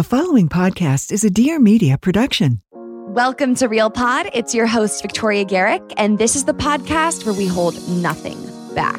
[0.00, 2.62] The following podcast is a Dear Media production.
[2.72, 4.30] Welcome to Real Pod.
[4.32, 8.38] It's your host, Victoria Garrick, and this is the podcast where we hold nothing
[8.74, 8.98] back.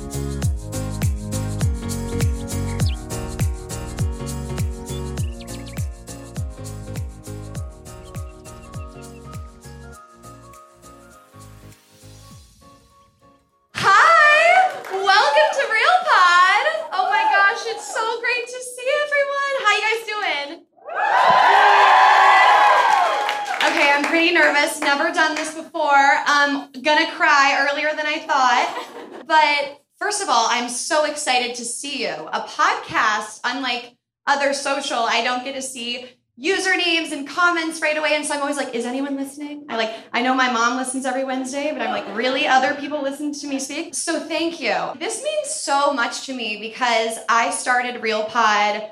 [24.41, 24.79] Nervous.
[24.79, 26.15] Never done this before.
[26.27, 29.23] Um, gonna cry earlier than I thought.
[29.27, 32.13] But first of all, I'm so excited to see you.
[32.13, 33.95] A podcast, unlike
[34.25, 36.07] other social, I don't get to see
[36.41, 38.15] usernames and comments right away.
[38.15, 39.65] And so I'm always like, is anyone listening?
[39.69, 42.47] I like, I know my mom listens every Wednesday, but I'm like, really?
[42.47, 43.93] Other people listen to me speak?
[43.93, 44.75] So thank you.
[44.97, 48.89] This means so much to me because I started Real Pod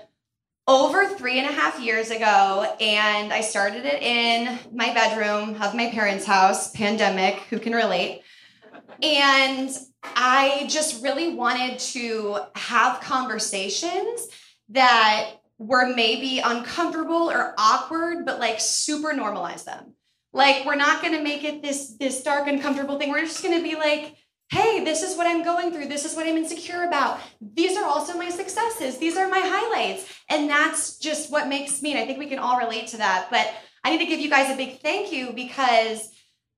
[0.69, 5.73] over three and a half years ago, and I started it in my bedroom of
[5.73, 8.21] my parents' house, pandemic, who can relate?
[9.01, 14.27] And I just really wanted to have conversations
[14.69, 19.95] that were maybe uncomfortable or awkward, but like super normalize them.
[20.33, 23.09] Like we're not gonna make it this this dark, uncomfortable thing.
[23.09, 24.15] We're just gonna be like,
[24.49, 25.87] hey, this is what I'm going through.
[25.87, 27.19] This is what I'm insecure about.
[27.39, 28.97] These are also my successes.
[28.97, 30.11] These are my highlights.
[30.27, 33.27] And that's just what makes me, and I think we can all relate to that.
[33.29, 36.09] But I need to give you guys a big thank you because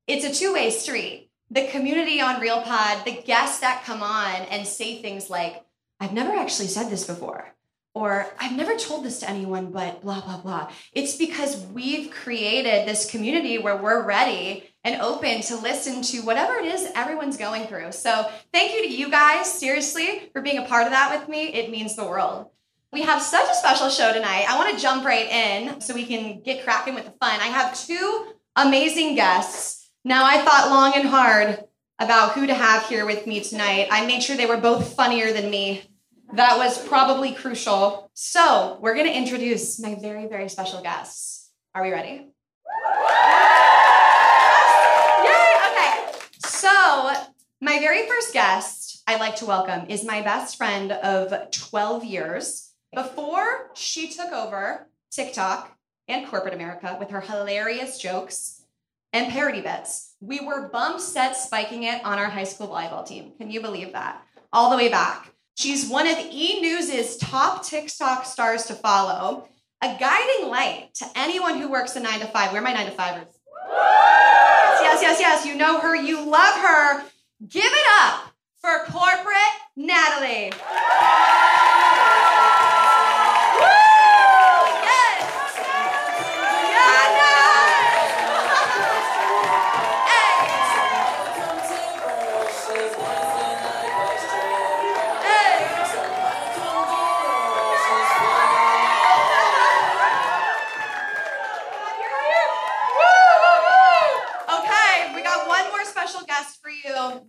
[0.07, 1.29] it's a two-way street.
[1.49, 5.63] The community on Real Pod, the guests that come on and say things like,
[5.99, 7.53] I've never actually said this before
[7.93, 10.71] or I've never told this to anyone, but blah, blah, blah.
[10.93, 16.55] It's because we've created this community where we're ready and open to listen to whatever
[16.55, 17.91] it is everyone's going through.
[17.91, 21.53] So thank you to you guys, seriously, for being a part of that with me.
[21.53, 22.47] It means the world.
[22.91, 24.45] We have such a special show tonight.
[24.49, 27.39] I want to jump right in so we can get cracking with the fun.
[27.39, 29.89] I have two amazing guests.
[30.03, 31.63] Now, I thought long and hard
[31.99, 33.87] about who to have here with me tonight.
[33.91, 35.83] I made sure they were both funnier than me
[36.33, 38.09] that was probably crucial.
[38.13, 41.51] So, we're going to introduce my very, very special guests.
[41.75, 42.30] Are we ready?
[46.61, 47.11] So,
[47.59, 52.69] my very first guest I'd like to welcome is my best friend of 12 years.
[52.93, 55.75] Before she took over TikTok
[56.07, 58.61] and corporate America with her hilarious jokes
[59.11, 63.31] and parody bits, we were bump set spiking it on our high school volleyball team.
[63.39, 64.21] Can you believe that?
[64.53, 65.33] All the way back.
[65.55, 66.61] She's one of E!
[66.61, 69.47] News's top TikTok stars to follow,
[69.81, 72.51] a guiding light to anyone who works a nine to five.
[72.51, 73.39] Where are my nine to fivers?
[75.01, 75.45] Yes, yes.
[75.45, 77.03] You know her, you love her.
[77.47, 79.35] Give it up for corporate
[79.75, 80.51] Natalie.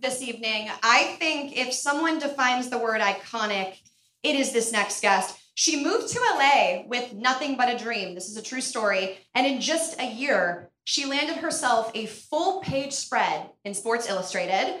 [0.01, 0.69] This evening.
[0.81, 3.77] I think if someone defines the word iconic,
[4.21, 5.37] it is this next guest.
[5.55, 8.15] She moved to LA with nothing but a dream.
[8.15, 9.17] This is a true story.
[9.35, 14.75] And in just a year, she landed herself a full page spread in Sports Illustrated.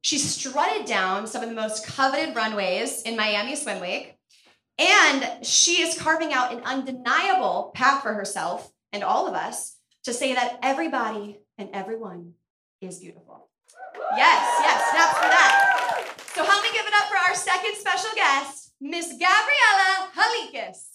[0.00, 4.16] She strutted down some of the most coveted runways in Miami Swim Week.
[4.78, 10.12] And she is carving out an undeniable path for herself and all of us to
[10.12, 12.34] say that everybody and everyone
[12.80, 13.43] is beautiful.
[14.12, 15.52] Yes, yes, snaps for that.
[16.34, 20.94] So help me give it up for our second special guest, Miss Gabriella Halikas.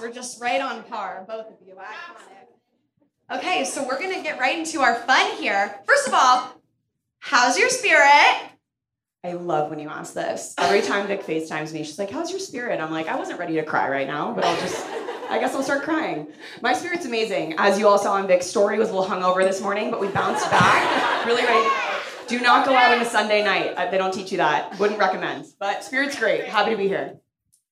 [0.00, 1.74] Were just right on par, both of you.
[1.74, 3.38] Iconic.
[3.38, 5.78] Okay, so we're gonna get right into our fun here.
[5.86, 6.50] First of all,
[7.20, 8.36] how's your spirit?
[9.24, 10.54] I love when you ask this.
[10.58, 12.80] Every time Vic FaceTimes me, she's like, How's your spirit?
[12.80, 14.86] I'm like, I wasn't ready to cry right now, but I'll just,
[15.28, 16.28] I guess I'll start crying.
[16.62, 17.56] My spirit's amazing.
[17.58, 20.06] As you all saw in Vic's story, was a little hungover this morning, but we
[20.08, 21.26] bounced back.
[21.26, 21.68] really ready.
[22.28, 23.74] Do not go out on a Sunday night.
[23.76, 24.78] Uh, They don't teach you that.
[24.78, 25.46] Wouldn't recommend.
[25.58, 26.44] But spirit's great.
[26.44, 27.16] Happy to be here.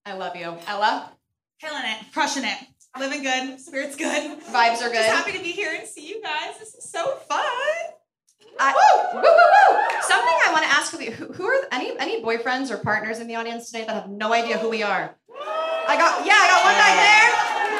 [0.04, 0.56] I love you.
[0.66, 1.12] Ella?
[1.58, 2.58] Killing it, crushing it,
[2.98, 4.40] living good, spirits good.
[4.40, 4.96] Vibes are good.
[4.96, 6.58] Just happy to be here and see you guys.
[6.58, 7.40] This is so fun.
[8.60, 10.00] I, woo, woo, woo, woo.
[10.02, 13.20] Something I want to ask of you: who, who are any any boyfriends or partners
[13.20, 15.16] in the audience today that have no idea who we are?
[15.32, 17.32] I got yeah, I got one back there.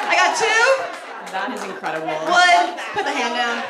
[0.09, 1.31] I got two.
[1.31, 2.07] That is incredible.
[2.07, 3.61] Wood, put the hand down.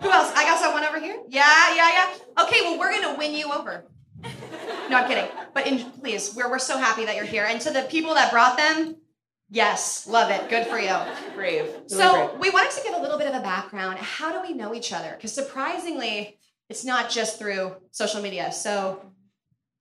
[0.00, 0.32] Who else?
[0.34, 1.16] I got someone over here.
[1.28, 2.42] Yeah, yeah, yeah.
[2.44, 3.84] Okay, well we're gonna win you over.
[4.90, 5.30] No, I'm kidding.
[5.54, 8.32] But in, please, we're we're so happy that you're here, and to the people that
[8.32, 8.96] brought them.
[9.50, 10.48] Yes, love it.
[10.50, 10.94] Good for you.
[11.34, 11.64] Brave.
[11.64, 12.40] Really So brave.
[12.40, 13.98] we wanted to give a little bit of a background.
[13.98, 15.12] How do we know each other?
[15.16, 18.52] Because surprisingly, it's not just through social media.
[18.52, 19.00] So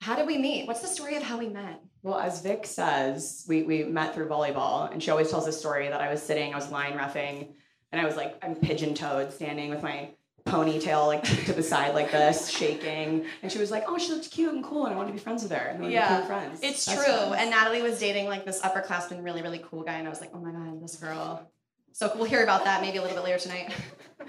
[0.02, 0.68] how did we meet?
[0.68, 1.82] What's the story of how we met?
[2.02, 5.90] Well, as Vic says, we, we met through volleyball, and she always tells this story
[5.90, 7.56] that I was sitting, I was line roughing,
[7.92, 10.12] and I was like, I'm pigeon toed, standing with my
[10.48, 13.26] ponytail like to the side like this, shaking.
[13.42, 15.20] And she was like, Oh, she looked cute and cool, and I wanted to be
[15.20, 15.68] friends with her.
[15.68, 16.60] And we Yeah, became friends.
[16.64, 17.14] It's Best true.
[17.14, 17.36] friends.
[17.40, 20.32] And Natalie was dating like this upperclassman, really, really cool guy, and I was like,
[20.34, 21.50] oh my god, this girl.
[21.94, 23.74] So we'll hear about that maybe a little bit later tonight.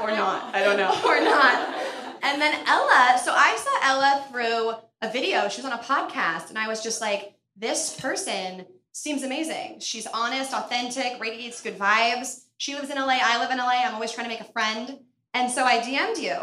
[0.00, 0.54] or not.
[0.54, 0.90] I don't know.
[1.04, 1.76] or not.
[2.22, 4.72] And then Ella, so I saw Ella through
[5.02, 5.48] a video.
[5.48, 9.78] She was on a podcast, and I was just like, this person seems amazing.
[9.80, 12.44] She's honest, authentic, radiates good vibes.
[12.58, 13.84] She lives in LA, I live in LA.
[13.86, 14.98] I'm always trying to make a friend.
[15.34, 16.34] And so I DM'd you,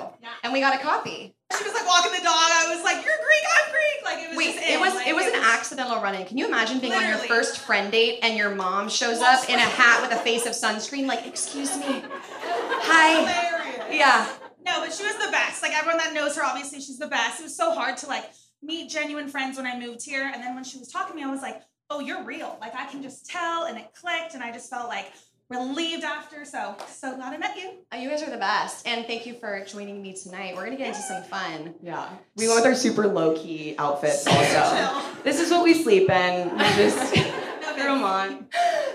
[0.43, 1.35] and we got a coffee.
[1.57, 2.33] She was like walking the dog.
[2.33, 5.07] I was like, "You're Greek, I'm Greek." Like it was Wait, just it was Like,
[5.07, 6.25] it was an accidental run-in.
[6.25, 9.55] Can you imagine being on your first friend date and your mom shows up in
[9.55, 11.07] a hat with a face of sunscreen?
[11.07, 13.19] Like, excuse me, hi.
[13.19, 13.95] Hilarious.
[13.95, 14.29] Yeah.
[14.65, 15.61] No, but she was the best.
[15.63, 17.39] Like everyone that knows her, obviously she's the best.
[17.39, 18.25] It was so hard to like
[18.61, 21.23] meet genuine friends when I moved here, and then when she was talking to me,
[21.23, 24.43] I was like, "Oh, you're real." Like I can just tell, and it clicked, and
[24.43, 25.07] I just felt like
[25.49, 26.45] relieved after.
[26.45, 27.71] So so glad I met you.
[27.91, 30.55] Oh, you guys are the best, and thank you for joining me tonight.
[30.55, 31.75] We're gonna get into some fun.
[31.81, 32.09] Yeah.
[32.35, 35.01] We went with our super low key outfits also.
[35.23, 36.49] this is what we sleep in.
[36.57, 38.47] We just threw them on.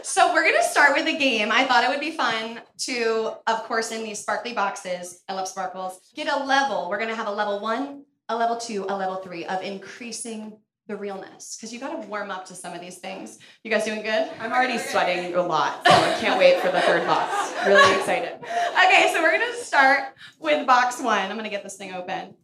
[0.03, 1.51] So we're gonna start with a game.
[1.53, 5.23] I thought it would be fun to, of course, in these sparkly boxes.
[5.29, 6.01] I love sparkles.
[6.15, 6.89] Get a level.
[6.89, 10.59] We're gonna have a level one, a level two, a level three of increasing
[10.91, 13.39] the realness because you got to warm up to some of these things.
[13.63, 14.29] You guys doing good?
[14.41, 17.55] I'm already sweating a lot, so I can't wait for the third box.
[17.65, 18.35] Really excited.
[18.43, 21.31] Okay, so we're gonna start with box one.
[21.31, 22.35] I'm gonna get this thing open.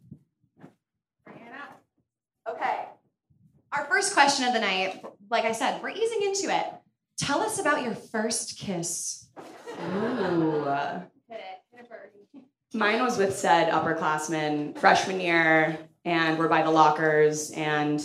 [1.25, 1.83] Bring it up.
[2.55, 2.85] Okay.
[3.73, 6.67] Our first question of the night, like I said, we're easing into it.
[7.19, 9.27] Tell us about your first kiss.
[9.39, 10.65] Ooh.
[11.29, 11.63] Hit it.
[11.73, 12.47] Hit it, Birdie.
[12.73, 18.01] Mine was with said upperclassman freshman year, and we're by the lockers, and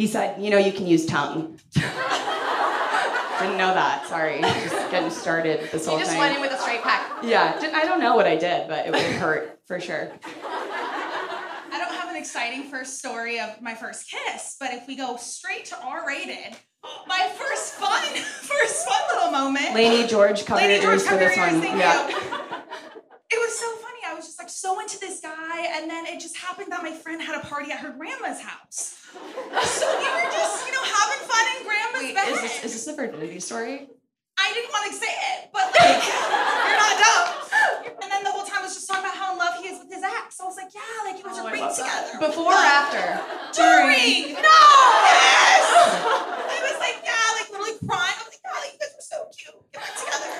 [0.00, 1.58] he said, you know, you can use tongue.
[1.74, 4.06] Didn't know that.
[4.08, 4.40] Sorry.
[4.40, 5.98] Just getting started this whole thing.
[5.98, 6.18] You just thing.
[6.20, 7.22] went in with a straight pack.
[7.22, 10.10] yeah, didn't- I don't know what I did, but it would hurt for sure.
[10.42, 15.16] I don't have an exciting first story of my first kiss, but if we go
[15.16, 16.56] straight to R-rated,
[17.06, 19.74] my first fun, first fun little moment.
[19.74, 21.62] Laney George, covered Lady George, ears for this one.
[21.62, 22.08] Yeah.
[23.32, 23.89] It was so funny.
[24.10, 26.90] I was just like so into this guy, and then it just happened that my
[26.92, 28.98] friend had a party at her grandma's house.
[29.06, 32.28] So we were just, you know, having fun in grandma's Wait, bed.
[32.34, 33.86] is this, is this a virginity story?
[34.36, 37.26] I didn't want to say it, but like, you're not dumb.
[38.02, 39.78] And then the whole time I was just talking about how in love he is
[39.78, 40.36] with his ex.
[40.38, 42.18] So I was like, yeah, like you guys Oh, are great together.
[42.18, 43.04] Before or after?
[43.54, 44.34] During.
[44.42, 44.58] No.
[45.06, 45.62] Yes.
[46.50, 48.16] I was like, yeah, like literally crying.
[48.18, 49.54] I was like, yeah, like you guys were so cute.
[49.70, 50.34] Get back together.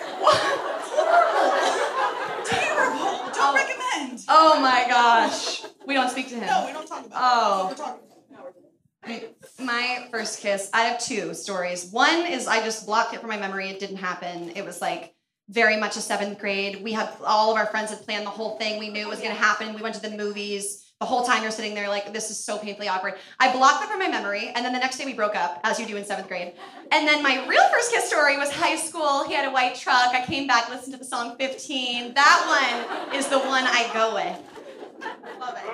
[4.33, 5.63] Oh my gosh.
[5.87, 6.47] We don't speak to him.
[6.47, 7.19] No, we don't talk about.
[7.77, 7.99] Oh.
[9.59, 10.71] My first kiss.
[10.73, 11.91] I have two stories.
[11.91, 13.69] One is I just blocked it from my memory.
[13.69, 14.53] It didn't happen.
[14.55, 15.15] It was like
[15.49, 16.81] very much a seventh grade.
[16.83, 18.79] We had all of our friends had planned the whole thing.
[18.79, 19.75] We knew it was going to happen.
[19.75, 20.90] We went to the movies.
[21.01, 23.15] The whole time you're sitting there like, this is so painfully awkward.
[23.39, 24.53] I blocked it from my memory.
[24.55, 26.53] And then the next day we broke up, as you do in seventh grade.
[26.93, 29.25] And then my real first kiss story was high school.
[29.27, 30.15] He had a white truck.
[30.15, 32.13] I came back, listened to the song 15.
[32.13, 34.39] That one is the one I go with.
[35.41, 35.65] Love it.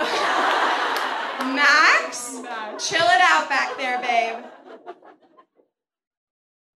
[1.54, 2.36] Max,
[2.78, 4.42] chill it out back there, babe.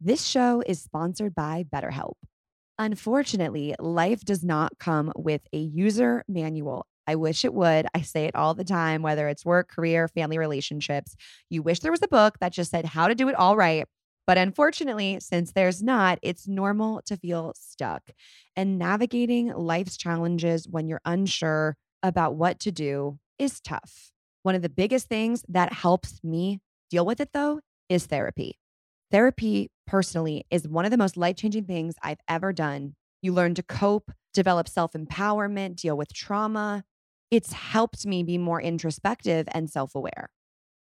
[0.02, 2.16] This show is sponsored by BetterHelp.
[2.78, 6.86] Unfortunately, life does not come with a user manual.
[7.06, 7.86] I wish it would.
[7.94, 11.16] I say it all the time, whether it's work, career, family relationships.
[11.50, 13.86] You wish there was a book that just said how to do it all right.
[14.26, 18.02] But unfortunately, since there's not, it's normal to feel stuck.
[18.56, 24.12] And navigating life's challenges when you're unsure about what to do is tough.
[24.42, 28.58] One of the biggest things that helps me deal with it, though, is therapy.
[29.10, 32.94] Therapy, personally, is one of the most life changing things I've ever done.
[33.22, 36.84] You learn to cope, develop self empowerment, deal with trauma.
[37.34, 40.30] It's helped me be more introspective and self aware.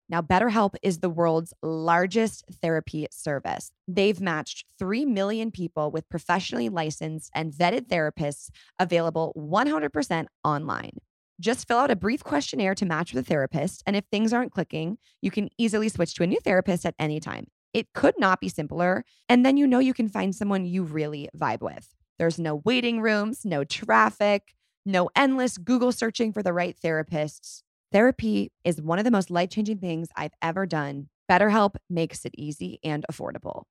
[0.07, 3.71] Now, BetterHelp is the world's largest therapy service.
[3.87, 10.97] They've matched 3 million people with professionally licensed and vetted therapists available 100% online.
[11.39, 13.81] Just fill out a brief questionnaire to match with a therapist.
[13.87, 17.19] And if things aren't clicking, you can easily switch to a new therapist at any
[17.19, 17.47] time.
[17.73, 19.05] It could not be simpler.
[19.27, 21.95] And then you know you can find someone you really vibe with.
[22.19, 24.53] There's no waiting rooms, no traffic,
[24.85, 27.61] no endless Google searching for the right therapists.
[27.91, 31.09] Therapy is one of the most life changing things I've ever done.
[31.29, 33.63] BetterHelp makes it easy and affordable.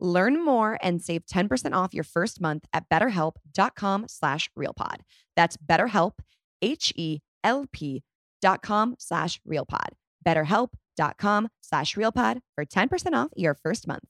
[0.00, 4.96] Learn more and save 10% off your first month at betterhelp.com slash realpod.
[5.36, 6.12] That's betterhelp,
[6.62, 8.02] H-E-L-P
[8.42, 9.88] dot com slash realpod.
[10.26, 14.04] betterhelp.com slash realpod for 10% off your first month.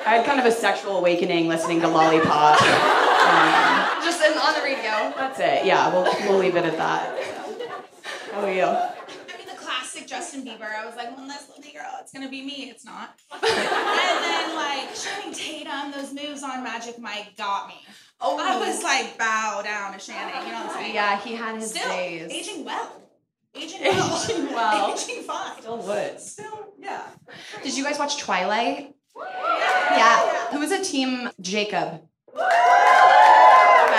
[0.05, 2.61] I had kind of a sexual awakening listening to Lollipop.
[2.61, 5.13] Um, Just in, on the radio.
[5.39, 5.65] That's it.
[5.65, 7.23] Yeah, we'll, we'll leave it at that.
[8.31, 8.63] How are you?
[8.63, 10.63] I mean, the classic Justin Bieber.
[10.63, 12.69] I was like, when this little girl, it's gonna be me.
[12.69, 13.19] It's not.
[13.33, 17.75] and then like Channing Tatum, those moves on Magic Mike got me.
[18.21, 18.37] Oh.
[18.39, 20.45] I was like, bow down to Shannon.
[20.45, 20.93] You know what I'm saying?
[20.93, 22.31] Yeah, he had his Still days.
[22.31, 23.01] aging well.
[23.55, 24.23] Aging well.
[24.23, 24.93] Aging well.
[24.97, 25.61] aging fine.
[25.61, 26.19] Still would.
[26.19, 27.07] Still, yeah.
[27.63, 28.93] Did you guys watch Twilight?
[29.17, 30.49] Yeah.
[30.51, 32.01] Who was a team Jacob?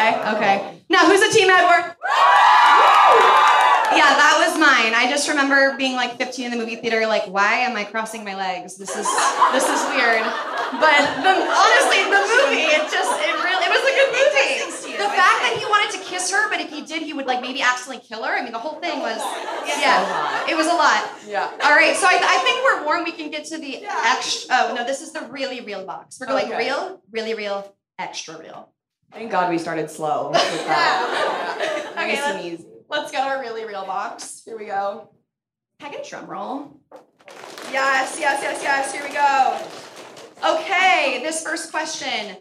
[0.00, 0.69] Okay, okay.
[0.90, 1.94] Now who's a team Edward?
[3.90, 4.94] Yeah, that was mine.
[4.94, 8.22] I just remember being like 15 in the movie theater, like, why am I crossing
[8.24, 8.76] my legs?
[8.76, 9.06] This is
[9.50, 10.22] this is weird.
[10.78, 14.94] But the, honestly, the movie, it just it really it was a good movie.
[14.94, 17.40] The fact that he wanted to kiss her, but if he did, he would like
[17.40, 18.30] maybe accidentally kill her.
[18.36, 19.18] I mean, the whole thing was
[19.66, 21.10] yeah, it was a lot.
[21.26, 21.50] Yeah.
[21.62, 23.02] All right, so I, I think we're warm.
[23.04, 24.54] We can get to the extra.
[24.54, 26.18] Oh no, this is the really real box.
[26.20, 26.58] We're going Okay.
[26.66, 28.72] real, really real, extra real.
[29.12, 31.92] Thank God we started slow with that.
[31.94, 32.66] Okay, nice and let's- easy.
[32.88, 34.42] Let's get our really real box.
[34.44, 35.10] Here we go.
[35.78, 36.80] Can I get a drum roll?
[37.70, 38.92] Yes, yes, yes, yes.
[38.92, 40.56] Here we go.
[40.56, 42.36] Okay, this first question.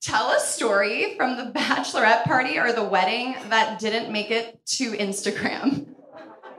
[0.00, 4.92] Tell a story from the bachelorette party or the wedding that didn't make it to
[4.92, 5.88] Instagram.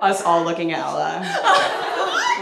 [0.01, 1.21] Us all looking at Ella.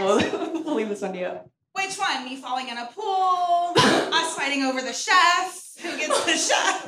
[0.00, 1.38] we'll, we'll leave this one to you.
[1.72, 2.24] Which one?
[2.24, 3.74] Me falling in a pool?
[3.76, 5.69] us fighting over the chef?
[5.82, 6.86] Who gets the chef?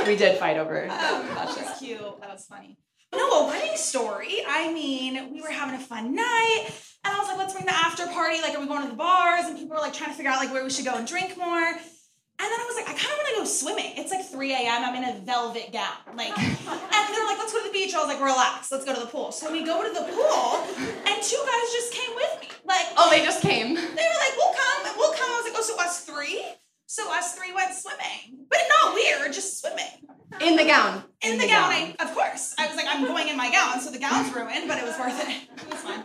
[0.06, 0.84] We did fight over.
[0.84, 1.98] Um, that was cute.
[2.20, 2.78] That was funny.
[3.12, 4.38] No, a wedding story.
[4.46, 6.66] I mean, we were having a fun night,
[7.04, 8.40] and I was like, let's bring the after party.
[8.40, 9.46] Like, are we going to the bars?
[9.46, 11.36] And people were like trying to figure out like where we should go and drink
[11.36, 11.58] more.
[12.38, 13.92] And then I was like, I kind of want to go swimming.
[13.96, 14.84] It's like 3 a.m.
[14.84, 15.96] I'm in a velvet gown.
[16.14, 17.94] Like, and they're like, let's go to the beach.
[17.94, 19.32] I was like, relax, let's go to the pool.
[19.32, 20.62] So we go to the pool,
[21.08, 22.48] and two guys just came with me.
[22.64, 23.74] Like, Oh, they just came.
[23.74, 25.30] they were like, we'll come, we'll come.
[25.32, 26.44] I was like, oh, so us three?
[26.86, 28.46] So us three went swimming.
[28.48, 30.06] But not weird, just swimming.
[30.40, 31.02] In the gown.
[31.22, 32.54] In, the, gown, I, of course.
[32.58, 34.98] I was like, I'm going in my gown, so the gown's ruined, but it was
[34.98, 35.48] worth it.
[35.62, 36.04] It was fine.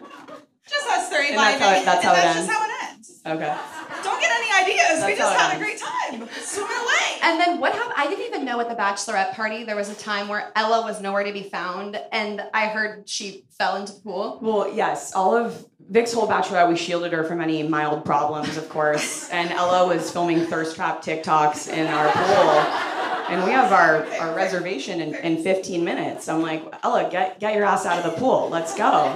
[0.69, 2.47] Just us three And that's how vibing, it- that's and how it that's ends.
[2.47, 3.21] just how it ends.
[3.25, 3.57] Okay.
[4.03, 5.05] Don't get any ideas.
[5.05, 6.27] we just had a great time.
[6.41, 7.19] Swimming away.
[7.23, 7.93] And then what happened?
[7.97, 11.01] I didn't even know at the bachelorette party there was a time where Ella was
[11.01, 14.39] nowhere to be found, and I heard she fell into the pool.
[14.41, 18.69] Well, yes, all of Vic's whole bachelorette, we shielded her from any mild problems, of
[18.69, 19.29] course.
[19.31, 22.91] And Ella was filming thirst trap TikToks in our pool.
[23.29, 26.27] And we have our, our reservation in, in 15 minutes.
[26.27, 28.49] I'm like, Ella, get, get your ass out of the pool.
[28.49, 29.15] Let's go.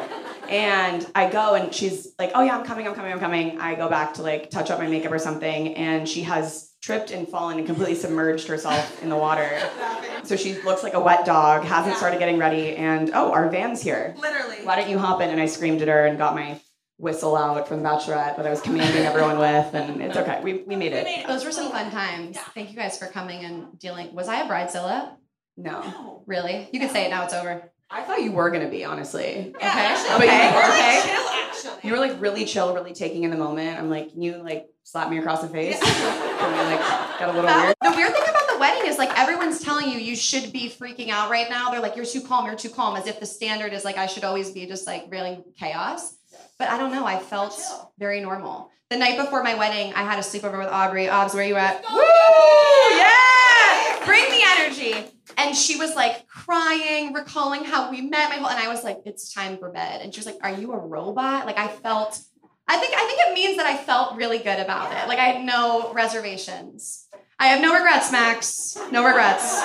[0.49, 3.59] And I go and she's like, oh yeah, I'm coming, I'm coming, I'm coming.
[3.59, 5.75] I go back to like touch up my makeup or something.
[5.75, 9.49] And she has tripped and fallen and completely submerged herself in the water.
[10.23, 12.75] So she looks like a wet dog, hasn't started getting ready.
[12.75, 14.57] And oh, our van's here Literally.
[14.63, 15.29] why don't you hop in?
[15.29, 16.59] And I screamed at her and got my
[16.97, 20.39] whistle out from the bachelorette that I was commanding everyone with, and it's okay.
[20.41, 21.27] We, we made it.
[21.27, 22.37] Those were some fun times.
[22.53, 24.15] Thank you guys for coming and dealing.
[24.15, 25.11] Was I a bridezilla?
[25.57, 26.23] No.
[26.25, 26.69] Really?
[26.71, 27.23] You can say it now.
[27.23, 27.71] It's over.
[27.89, 29.53] I thought you were gonna be, honestly.
[29.55, 29.95] Okay.
[30.07, 30.49] But Okay.
[30.49, 31.01] you were Okay.
[31.03, 31.87] Chill, actually.
[31.89, 33.77] You were like really chill, really taking in the moment.
[33.79, 35.79] I'm like, can you like slap me across the face?
[35.79, 37.75] Can we like get a little weird?
[37.81, 41.09] The weird thing about the wedding is like everyone's telling you you should be freaking
[41.09, 41.69] out right now.
[41.71, 44.07] They're like, you're too calm, you're too calm, as if the standard is like I
[44.07, 46.15] should always be just like really chaos.
[46.57, 47.05] But I don't know.
[47.05, 47.59] I felt
[47.99, 48.71] very normal.
[48.89, 51.09] The night before my wedding, I had a sleepover with Aubrey.
[51.09, 51.83] Obs, where you at?
[51.91, 51.99] Woo!
[52.97, 53.11] Yeah!
[54.05, 55.11] Bring the energy.
[55.37, 58.29] And she was like crying, recalling how we met.
[58.29, 60.01] My whole and I was like, it's time for bed.
[60.01, 61.45] And she was like, Are you a robot?
[61.45, 62.21] Like I felt
[62.67, 65.07] I think I think it means that I felt really good about it.
[65.07, 67.07] Like I had no reservations.
[67.37, 68.77] I have no regrets, Max.
[68.91, 69.61] No regrets.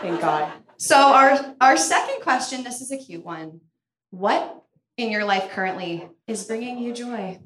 [0.00, 0.52] Thank God.
[0.76, 3.60] So our our second question, this is a cute one.
[4.10, 4.62] What
[4.96, 7.40] in your life currently is bringing you joy?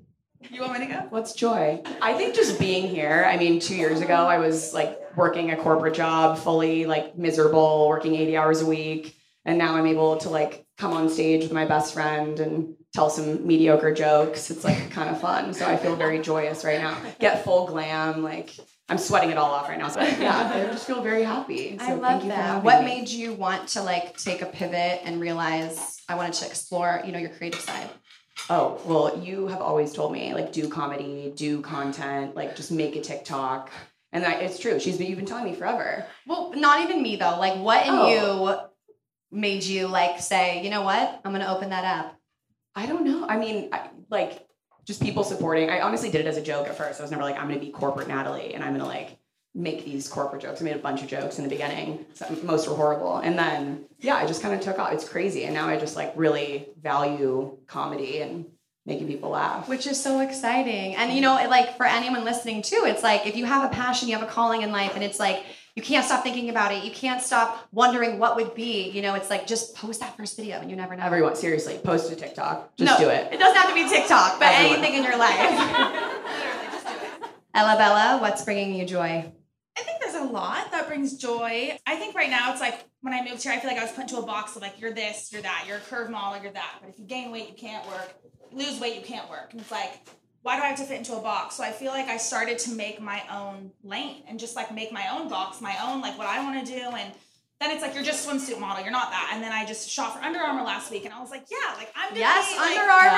[0.51, 1.07] You want me to go?
[1.11, 1.83] What's joy?
[2.01, 3.27] I think just being here.
[3.27, 7.87] I mean, two years ago, I was like working a corporate job, fully like miserable,
[7.89, 9.17] working 80 hours a week.
[9.45, 13.11] And now I'm able to like come on stage with my best friend and tell
[13.11, 14.51] some mediocre jokes.
[14.51, 15.55] It's like kind of fun.
[15.55, 16.97] So I feel very joyous right now.
[17.21, 18.23] Get full glam.
[18.23, 18.57] Like
[18.89, 19.89] I'm sweating it all off right now.
[19.89, 21.79] So yeah, I just feel very happy.
[21.79, 22.65] So I thank love you that.
[22.65, 22.87] What me.
[22.87, 27.13] made you want to like take a pivot and realize I wanted to explore, you
[27.13, 27.89] know, your creative side?
[28.49, 32.97] Oh, well, you have always told me like do comedy, do content, like just make
[32.97, 33.71] a TikTok.
[34.13, 34.81] And that it's true.
[34.81, 36.05] She's been you've been telling me forever.
[36.27, 37.39] Well, not even me though.
[37.39, 38.09] Like what in Oh.
[38.09, 38.61] you
[39.31, 41.21] made you like say, you know what?
[41.25, 42.17] I'm gonna open that up.
[42.75, 43.27] I don't know.
[43.29, 44.47] I mean, I, like
[44.85, 45.71] just people supporting.
[45.71, 46.99] I honestly did it as a joke at first.
[47.01, 49.17] I was never like, I'm gonna be corporate Natalie and I'm gonna like
[49.55, 50.61] make these corporate jokes.
[50.61, 52.07] I made a bunch of jokes in the beginning.
[52.15, 53.19] Some, most were horrible.
[53.19, 54.93] And then yeah, I just kind of took off.
[54.93, 55.45] It's crazy.
[55.45, 58.47] And now I just like really value comedy and
[58.87, 59.69] making people laugh.
[59.69, 60.97] Which is so exciting.
[60.97, 63.75] And you know, it, like for anyone listening too, it's like if you have a
[63.75, 65.45] passion, you have a calling in life, and it's like
[65.77, 66.85] you can't stop thinking about it.
[66.85, 68.91] You can't stop wondering what would be.
[68.91, 71.05] You know, it's like just post that first video and you never know.
[71.05, 72.77] Everyone, seriously, post to TikTok.
[72.77, 73.33] Just no, do it.
[73.33, 74.79] It doesn't have to be TikTok, but Everyone.
[74.79, 75.31] anything in your life.
[77.55, 79.33] Ella Bella, what's bringing you joy?
[79.79, 81.77] I think there's a lot that brings joy.
[81.87, 83.93] I think right now it's like when I moved here, I feel like I was
[83.93, 86.53] put into a box of like, you're this, you're that, you're a curve model, you're
[86.53, 86.79] that.
[86.81, 88.15] But if you gain weight, you can't work.
[88.53, 89.53] Lose weight, you can't work.
[89.53, 89.93] And it's like,
[90.43, 91.57] why do I have to fit into a box?
[91.57, 94.91] So I feel like I started to make my own lane and just like make
[94.93, 96.81] my own box, my own, like what I want to do.
[96.81, 97.13] And
[97.61, 99.33] then it's like, you're just swimsuit model, you're not that.
[99.35, 101.75] And then I just shot for Under Armour last week and I was like, yeah,
[101.77, 103.11] like I'm gonna Yes, be, like, Under Armour.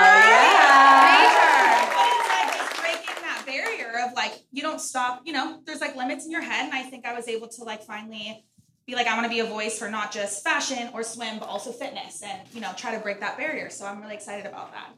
[1.94, 5.22] but it's like just breaking that barrier of like you don't stop.
[5.24, 7.62] You know, there's like limits in your head, and I think I was able to
[7.64, 8.44] like finally
[8.84, 11.48] be like I want to be a voice for not just fashion or swim, but
[11.48, 13.70] also fitness, and you know, try to break that barrier.
[13.70, 14.90] So I'm really excited about that.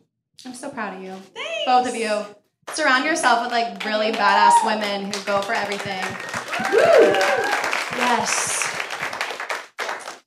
[0.45, 1.13] I'm so proud of you.
[1.35, 1.65] Thanks.
[1.67, 2.25] Both of you.
[2.75, 6.05] Surround yourself with like really badass women who go for everything.
[7.97, 8.61] Yes.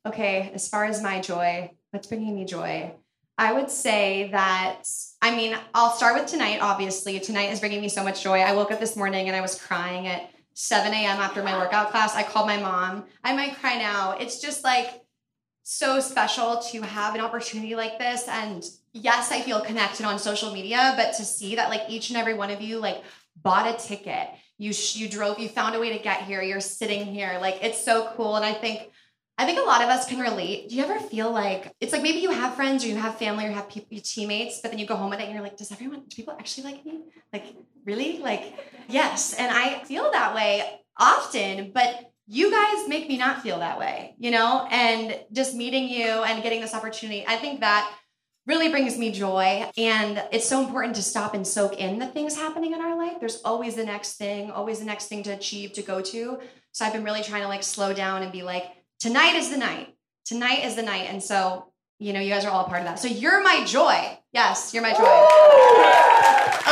[0.05, 0.45] Okay.
[0.45, 2.93] okay, as far as my joy, what's bringing me joy?
[3.37, 4.83] I would say that,
[5.21, 7.19] I mean, I'll start with tonight, obviously.
[7.19, 8.39] Tonight is bringing me so much joy.
[8.39, 11.19] I woke up this morning and I was crying at 7 a.m.
[11.19, 12.15] after my workout class.
[12.15, 13.05] I called my mom.
[13.23, 14.17] I might cry now.
[14.19, 15.03] It's just like
[15.61, 18.27] so special to have an opportunity like this.
[18.27, 18.63] And
[19.01, 22.33] yes, I feel connected on social media, but to see that like each and every
[22.33, 23.03] one of you like
[23.41, 27.05] bought a ticket, you you drove, you found a way to get here, you're sitting
[27.05, 28.35] here, like it's so cool.
[28.35, 28.89] And I think
[29.37, 30.69] I think a lot of us can relate.
[30.69, 33.45] Do you ever feel like it's like maybe you have friends or you have family
[33.45, 35.71] or have people, teammates, but then you go home at night and you're like, does
[35.71, 37.01] everyone, do people actually like me?
[37.31, 37.55] Like,
[37.85, 38.17] really?
[38.17, 38.55] Like,
[38.89, 39.35] yes.
[39.35, 44.15] And I feel that way often, but you guys make me not feel that way,
[44.17, 44.67] you know?
[44.71, 47.93] And just meeting you and getting this opportunity, I think that
[48.47, 49.69] really brings me joy.
[49.77, 53.19] And it's so important to stop and soak in the things happening in our life.
[53.19, 56.39] There's always the next thing, always the next thing to achieve, to go to.
[56.71, 58.65] So I've been really trying to like slow down and be like,
[58.99, 59.93] tonight is the night.
[60.25, 61.07] Tonight is the night.
[61.09, 62.99] And so, you know, you guys are all a part of that.
[62.99, 64.17] So you're my joy.
[64.31, 65.03] Yes, you're my joy.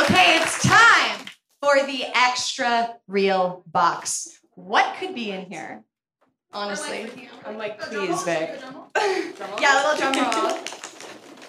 [0.02, 1.26] Okay, it's time
[1.60, 4.38] for the extra real box.
[4.54, 5.82] What could be in here?
[6.52, 7.10] Honestly.
[7.44, 8.60] I'm like, please, Vic.
[8.94, 10.58] yeah, a little drum roll.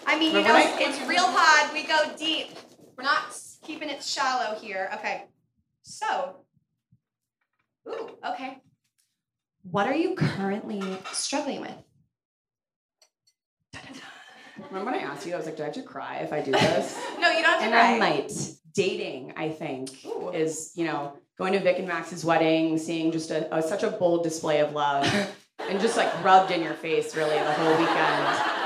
[0.08, 1.74] I mean, you know, it's real pod.
[1.74, 2.58] We go deep.
[2.98, 4.90] We're not keeping it shallow here.
[4.96, 5.26] Okay.
[5.84, 6.38] So,
[7.88, 8.60] ooh, okay.
[9.70, 11.76] What are you currently struggling with?
[14.70, 16.42] Remember when I asked you, I was like, do I have to cry if I
[16.42, 16.98] do this?
[17.20, 17.96] no, you don't have to and cry.
[17.96, 18.32] I might.
[18.74, 20.30] Dating, I think, Ooh.
[20.30, 23.90] is, you know, going to Vic and Max's wedding, seeing just a, a such a
[23.90, 25.06] bold display of love,
[25.60, 28.57] and just like rubbed in your face really the whole weekend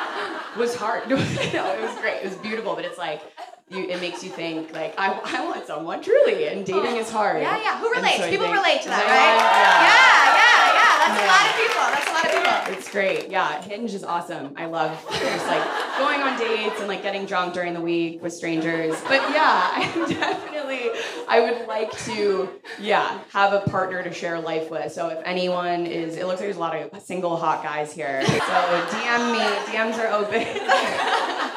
[0.57, 1.09] was hard.
[1.09, 2.23] no, it was great.
[2.23, 3.21] It was beautiful, but it's like
[3.69, 6.99] you, it makes you think like I, I want someone truly, and dating oh.
[6.99, 7.41] is hard.
[7.41, 7.79] Yeah, yeah.
[7.79, 8.17] Who relates?
[8.17, 9.39] So People think, relate to that, right?
[9.39, 10.77] Yeah, yeah.
[10.77, 10.91] yeah.
[11.01, 11.25] That's yeah.
[11.25, 11.83] a lot of people.
[11.89, 12.77] That's a lot of people.
[12.77, 13.30] It's great.
[13.30, 14.54] Yeah, Hinge is awesome.
[14.58, 15.63] I love just like
[15.97, 18.99] going on dates and like getting drunk during the week with strangers.
[19.04, 20.89] But yeah, I definitely
[21.27, 22.49] I would like to
[22.80, 24.91] yeah have a partner to share life with.
[24.91, 28.23] So if anyone is, it looks like there's a lot of single hot guys here.
[28.25, 29.39] So DM me.
[29.71, 30.45] DMs are open.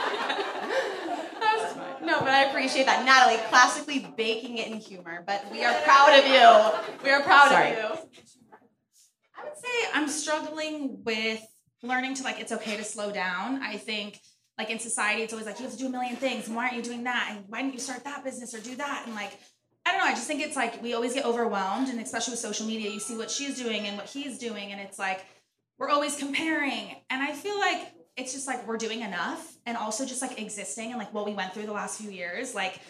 [2.05, 3.03] No, but I appreciate that.
[3.07, 7.03] Natalie, classically baking it in humor, but we are proud of you.
[7.03, 7.73] We are proud Sorry.
[7.73, 8.24] of you
[9.65, 11.41] say I'm struggling with
[11.83, 13.63] learning to like it's okay to slow down.
[13.63, 14.21] I think
[14.59, 16.47] like in society it's always like you have to do a million things.
[16.47, 17.29] And why aren't you doing that?
[17.31, 19.05] And why didn't you start that business or do that?
[19.07, 19.39] And like
[19.87, 21.89] I don't know, I just think it's like we always get overwhelmed.
[21.89, 24.73] And especially with social media you see what she's doing and what he's doing.
[24.73, 25.25] And it's like
[25.79, 26.97] we're always comparing.
[27.11, 30.91] And I feel like it's just like we're doing enough and also just like existing
[30.91, 32.81] and like what we went through the last few years like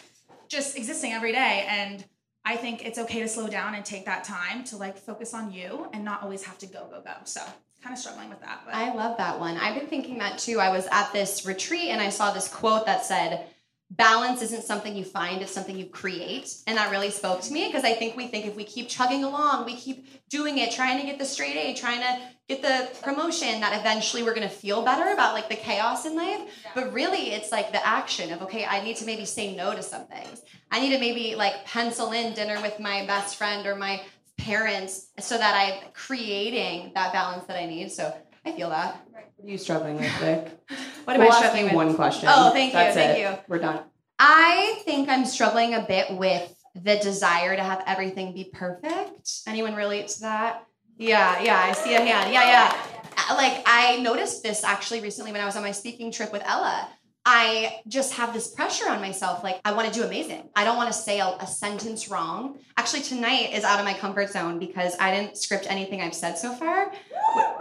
[0.47, 1.65] just existing every day.
[1.67, 2.05] And
[2.45, 5.51] I think it's okay to slow down and take that time to like focus on
[5.51, 7.13] you and not always have to go, go, go.
[7.23, 7.41] So
[7.81, 8.61] kind of struggling with that.
[8.65, 8.75] But.
[8.75, 9.57] I love that one.
[9.57, 10.59] I've been thinking that too.
[10.59, 13.47] I was at this retreat and I saw this quote that said,
[13.91, 16.55] balance isn't something you find, it's something you create.
[16.67, 19.23] And that really spoke to me because I think we think if we keep chugging
[19.23, 22.89] along, we keep doing it, trying to get the straight A, trying to get the
[23.03, 26.41] promotion, that eventually we're gonna feel better about like the chaos in life.
[26.73, 29.83] But really, it's like the action of, okay, I need to maybe say no to
[29.83, 30.41] some things.
[30.71, 34.01] I need to maybe like pencil in dinner with my best friend or my
[34.37, 37.91] parents so that I'm creating that balance that I need.
[37.91, 38.13] So
[38.45, 39.05] I feel that.
[39.11, 40.59] What are you struggling with, Vic?
[41.05, 41.73] what am we'll I struggling with?
[41.73, 42.29] One question.
[42.31, 43.21] Oh, thank you, That's thank it.
[43.21, 43.37] you.
[43.47, 43.81] We're done.
[44.19, 49.31] I think I'm struggling a bit with the desire to have everything be perfect.
[49.47, 50.67] Anyone relate to that?
[50.97, 52.31] Yeah, yeah, I see a hand.
[52.31, 52.77] Yeah, yeah.
[53.29, 56.43] Uh, like I noticed this actually recently when I was on my speaking trip with
[56.45, 56.89] Ella.
[57.27, 59.43] I just have this pressure on myself.
[59.43, 60.47] Like, I want to do amazing.
[60.55, 62.59] I don't want to say a, a, sentence wrong.
[62.77, 66.37] Actually, tonight is out of my comfort zone because I didn't script anything I've said
[66.37, 66.91] so far.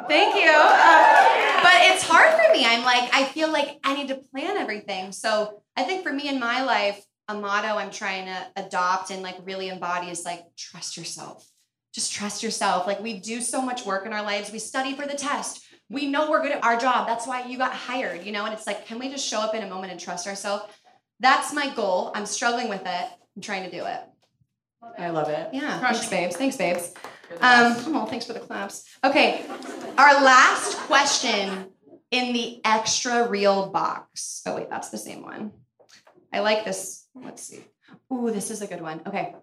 [0.08, 0.50] Thank you.
[0.50, 2.64] Uh, but it's hard for me.
[2.66, 5.12] I'm like, I feel like I need to plan everything.
[5.12, 9.22] So I think for me in my life, a motto I'm trying to adopt and
[9.22, 11.48] like really embody is like, trust yourself.
[11.94, 12.88] Just trust yourself.
[12.88, 14.50] Like, we do so much work in our lives.
[14.50, 17.06] We study for the test we know we're good at our job.
[17.06, 18.44] That's why you got hired, you know?
[18.44, 20.64] And it's like, can we just show up in a moment and trust ourselves?
[21.20, 22.10] That's my goal.
[22.14, 23.08] I'm struggling with it.
[23.36, 24.00] I'm trying to do it.
[24.98, 25.48] I love it.
[25.52, 25.80] Yeah.
[25.80, 26.36] Thanks, babes.
[26.36, 26.92] Thanks, babes.
[27.40, 28.84] Um, oh, thanks for the claps.
[29.02, 29.44] Okay.
[29.98, 31.66] Our last question
[32.10, 34.42] in the extra real box.
[34.46, 35.52] Oh, wait, that's the same one.
[36.32, 37.06] I like this.
[37.14, 37.64] Let's see.
[38.12, 39.00] Ooh, this is a good one.
[39.06, 39.34] Okay.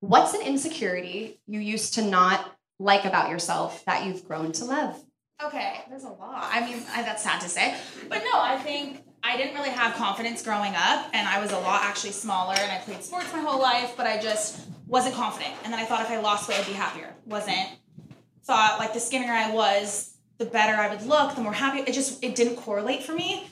[0.00, 5.02] What's an insecurity you used to not like about yourself that you've grown to love?
[5.42, 6.48] Okay, there's a lot.
[6.50, 7.74] I mean, I, that's sad to say,
[8.08, 11.58] but no, I think I didn't really have confidence growing up, and I was a
[11.58, 15.54] lot actually smaller, and I played sports my whole life, but I just wasn't confident.
[15.64, 17.12] And then I thought if I lost weight, I'd be happier.
[17.26, 17.68] Wasn't.
[18.44, 21.80] Thought like the skinnier I was, the better I would look, the more happy.
[21.80, 23.48] It just it didn't correlate for me.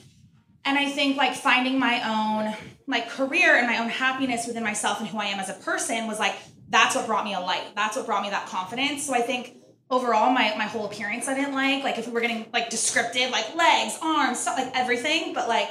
[0.63, 2.55] And I think like finding my own
[2.87, 6.07] like career and my own happiness within myself and who I am as a person
[6.07, 6.35] was like
[6.69, 7.63] that's what brought me a light.
[7.75, 9.05] That's what brought me that confidence.
[9.05, 9.57] So I think
[9.89, 11.83] overall my my whole appearance I didn't like.
[11.83, 15.69] Like if we were getting like descriptive, like legs, arms, stuff like everything, but like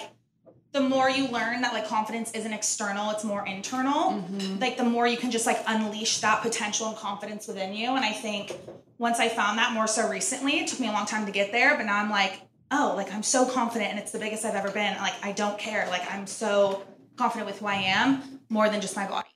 [0.75, 4.59] the more you learn that like confidence isn't external, it's more internal, mm-hmm.
[4.59, 7.95] like the more you can just like unleash that potential and confidence within you.
[7.95, 8.59] And I think
[8.99, 11.53] once I found that more so recently, it took me a long time to get
[11.53, 12.41] there, but now I'm like,
[12.73, 14.97] oh, like I'm so confident and it's the biggest I've ever been.
[14.97, 15.87] Like I don't care.
[15.89, 16.83] Like I'm so
[17.15, 19.29] confident with who I am more than just my body.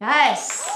[0.00, 0.66] Yes.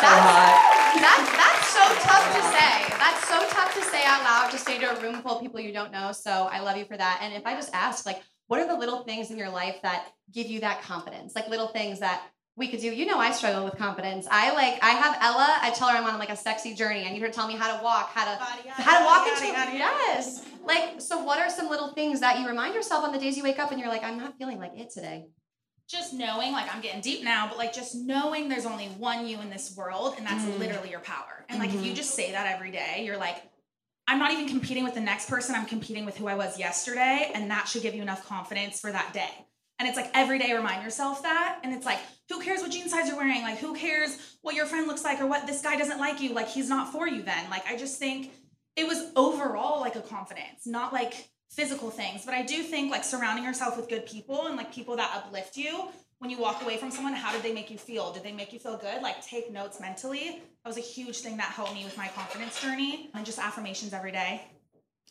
[0.00, 2.98] That's, that's, that's so tough to say.
[2.98, 5.60] That's so tough to say out loud, to say to a room full of people
[5.60, 6.10] you don't know.
[6.10, 7.20] So I love you for that.
[7.22, 10.12] And if I just ask, like, what are the little things in your life that
[10.30, 11.34] give you that confidence?
[11.34, 12.22] Like little things that
[12.54, 12.88] we could do.
[12.88, 14.26] You know, I struggle with confidence.
[14.30, 15.56] I like, I have Ella.
[15.62, 17.06] I tell her I'm on like a sexy journey.
[17.06, 19.46] I need her to tell me how to walk, how to how to walk into
[19.46, 20.44] yes.
[20.66, 23.42] Like, so what are some little things that you remind yourself on the days you
[23.42, 25.28] wake up and you're like, I'm not feeling like it today?
[25.88, 29.40] Just knowing, like I'm getting deep now, but like just knowing there's only one you
[29.40, 30.58] in this world, and that's mm.
[30.58, 31.46] literally your power.
[31.48, 31.78] And like mm-hmm.
[31.78, 31.96] if you mm-hmm.
[31.96, 33.36] just say that every day, you're like,
[34.06, 35.54] I'm not even competing with the next person.
[35.54, 37.30] I'm competing with who I was yesterday.
[37.34, 39.30] And that should give you enough confidence for that day.
[39.78, 41.60] And it's like every day remind yourself that.
[41.64, 43.42] And it's like, who cares what jean size you're wearing?
[43.42, 46.32] Like, who cares what your friend looks like or what this guy doesn't like you?
[46.34, 47.50] Like, he's not for you then.
[47.50, 48.32] Like, I just think
[48.76, 52.24] it was overall like a confidence, not like physical things.
[52.24, 55.56] But I do think like surrounding yourself with good people and like people that uplift
[55.56, 55.88] you
[56.22, 58.12] when you walk away from someone, how did they make you feel?
[58.12, 59.02] Did they make you feel good?
[59.02, 60.40] Like take notes mentally.
[60.62, 63.92] That was a huge thing that helped me with my confidence journey and just affirmations
[63.92, 64.42] every day.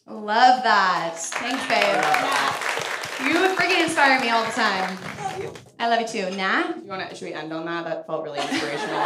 [0.08, 1.17] Love that.
[1.17, 3.28] Thanks, babe.
[3.28, 4.97] You freaking inspire me all the time.
[5.21, 5.54] Love you.
[5.80, 6.38] I love you too.
[6.38, 6.69] Nah?
[6.78, 7.84] You wanna should we end on that?
[7.84, 9.00] That felt really inspirational.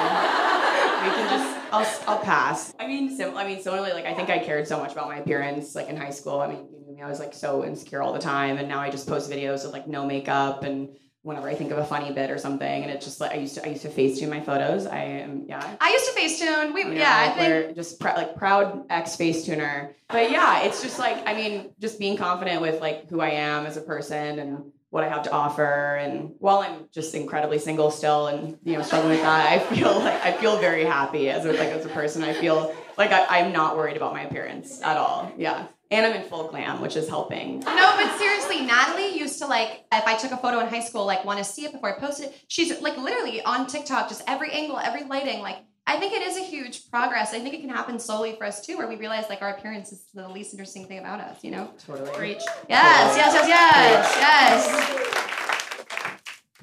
[1.01, 2.71] we can just I'll I'll pass.
[2.79, 5.17] I mean sim- I mean similarly like I think I cared so much about my
[5.17, 6.39] appearance like in high school.
[6.39, 8.79] I mean, you knew me, I was like so insecure all the time and now
[8.79, 10.89] I just post videos with like no makeup and
[11.25, 13.55] whenever I think of a funny bit or something, and it's just like I used
[13.55, 14.85] to I used to Facetune my photos.
[14.85, 15.75] I am yeah.
[15.81, 16.11] I used to
[16.45, 16.73] Facetune.
[16.73, 19.93] We you know, yeah, I think we're just pr- like proud ex Facetuner.
[20.07, 23.65] But yeah, it's just like I mean, just being confident with like who I am
[23.65, 25.95] as a person and what I have to offer.
[25.95, 29.99] And while I'm just incredibly single still, and you know struggling with that, I feel
[29.99, 32.23] like I feel very happy as a, like as a person.
[32.23, 35.33] I feel like I, I'm not worried about my appearance at all.
[35.38, 35.67] Yeah.
[35.91, 37.59] And I'm in full glam, which is helping.
[37.59, 41.05] No, but seriously, Natalie used to like, if I took a photo in high school,
[41.05, 42.35] like want to see it before I post it.
[42.47, 45.41] She's like literally on TikTok, just every angle, every lighting.
[45.41, 47.33] Like, I think it is a huge progress.
[47.33, 49.91] I think it can happen slowly for us too, where we realize like our appearance
[49.91, 51.69] is the least interesting thing about us, you know?
[51.85, 52.09] Totally.
[52.11, 52.41] Preach.
[52.67, 54.95] Yes, yes, yes, yes,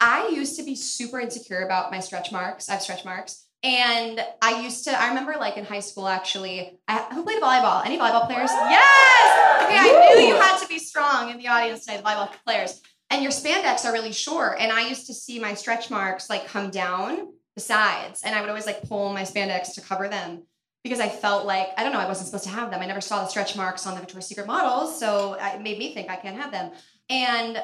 [0.05, 2.69] I used to be super insecure about my stretch marks.
[2.69, 3.47] I have stretch marks.
[3.62, 7.85] And I used to, I remember like in high school actually, I, who played volleyball?
[7.87, 8.51] Any volleyball players?
[8.51, 9.62] Yes!
[9.64, 12.83] Okay, I knew you had to be strong in the audience today, the volleyball players.
[13.09, 14.59] And your spandex are really short.
[14.61, 18.21] And I used to see my stretch marks like come down the sides.
[18.23, 20.43] And I would always like pull my spandex to cover them
[20.83, 22.83] because I felt like, I don't know, I wasn't supposed to have them.
[22.83, 25.01] I never saw the stretch marks on the Victoria's Secret models.
[25.01, 26.73] So it made me think I can't have them.
[27.09, 27.62] And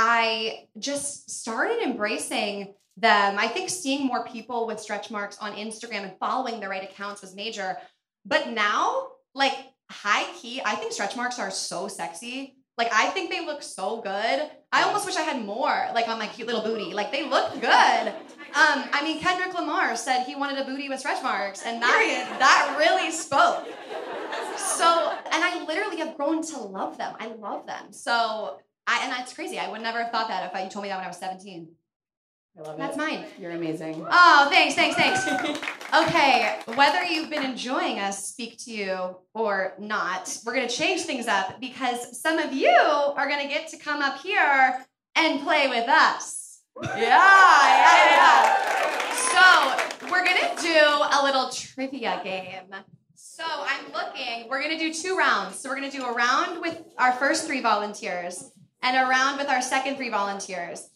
[0.00, 3.36] I just started embracing them.
[3.36, 7.20] I think seeing more people with stretch marks on Instagram and following the right accounts
[7.20, 7.76] was major.
[8.24, 9.54] But now, like
[9.90, 12.54] high key, I think stretch marks are so sexy.
[12.76, 14.48] Like I think they look so good.
[14.70, 16.94] I almost wish I had more, like on my cute little booty.
[16.94, 18.08] Like they look good.
[18.54, 22.36] Um, I mean, Kendrick Lamar said he wanted a booty with stretch marks, and that
[22.38, 23.66] that really spoke.
[24.56, 27.16] So, and I literally have grown to love them.
[27.18, 27.92] I love them.
[27.92, 29.58] So I, and that's crazy.
[29.58, 31.68] I would never have thought that if you told me that when I was 17.
[32.56, 32.78] I love you.
[32.78, 32.98] That's it.
[32.98, 33.24] mine.
[33.38, 34.04] You're amazing.
[34.10, 35.26] Oh, thanks, thanks, thanks.
[35.94, 41.02] okay, whether you've been enjoying us speak to you or not, we're going to change
[41.02, 45.42] things up because some of you are going to get to come up here and
[45.42, 46.62] play with us.
[46.82, 49.14] Yeah, yeah, yeah.
[50.00, 50.78] So, we're going to do
[51.12, 52.74] a little trivia game.
[53.14, 55.58] So, I'm looking, we're going to do two rounds.
[55.58, 58.50] So, we're going to do a round with our first three volunteers
[58.82, 60.88] and around with our second three volunteers.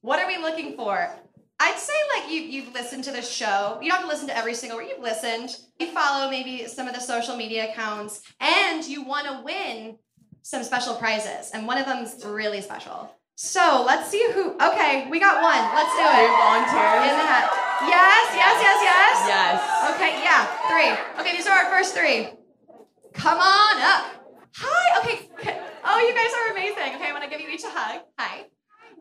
[0.00, 1.10] What are we looking for?
[1.58, 3.78] I'd say like you you've listened to the show.
[3.80, 4.88] You don't have to listen to every single word.
[4.90, 5.56] You've listened.
[5.80, 9.96] You follow maybe some of the social media accounts, and you want to win
[10.42, 11.50] some special prizes.
[11.52, 13.10] And one of them's really special.
[13.36, 14.54] So let's see who.
[14.54, 15.74] Okay, we got one.
[15.74, 16.28] Let's do it.
[16.28, 17.10] volunteers.
[17.10, 17.50] In the hat.
[17.88, 19.14] Yes, yes, yes, yes.
[19.28, 19.94] Yes.
[19.94, 21.20] Okay, yeah, three.
[21.20, 22.28] Okay, these are our first three.
[23.12, 24.24] Come on up.
[24.56, 25.00] Hi.
[25.00, 25.55] Okay.
[25.88, 26.96] Oh, you guys are amazing.
[26.96, 28.02] Okay, I'm gonna give you each a hug.
[28.18, 28.46] Hi.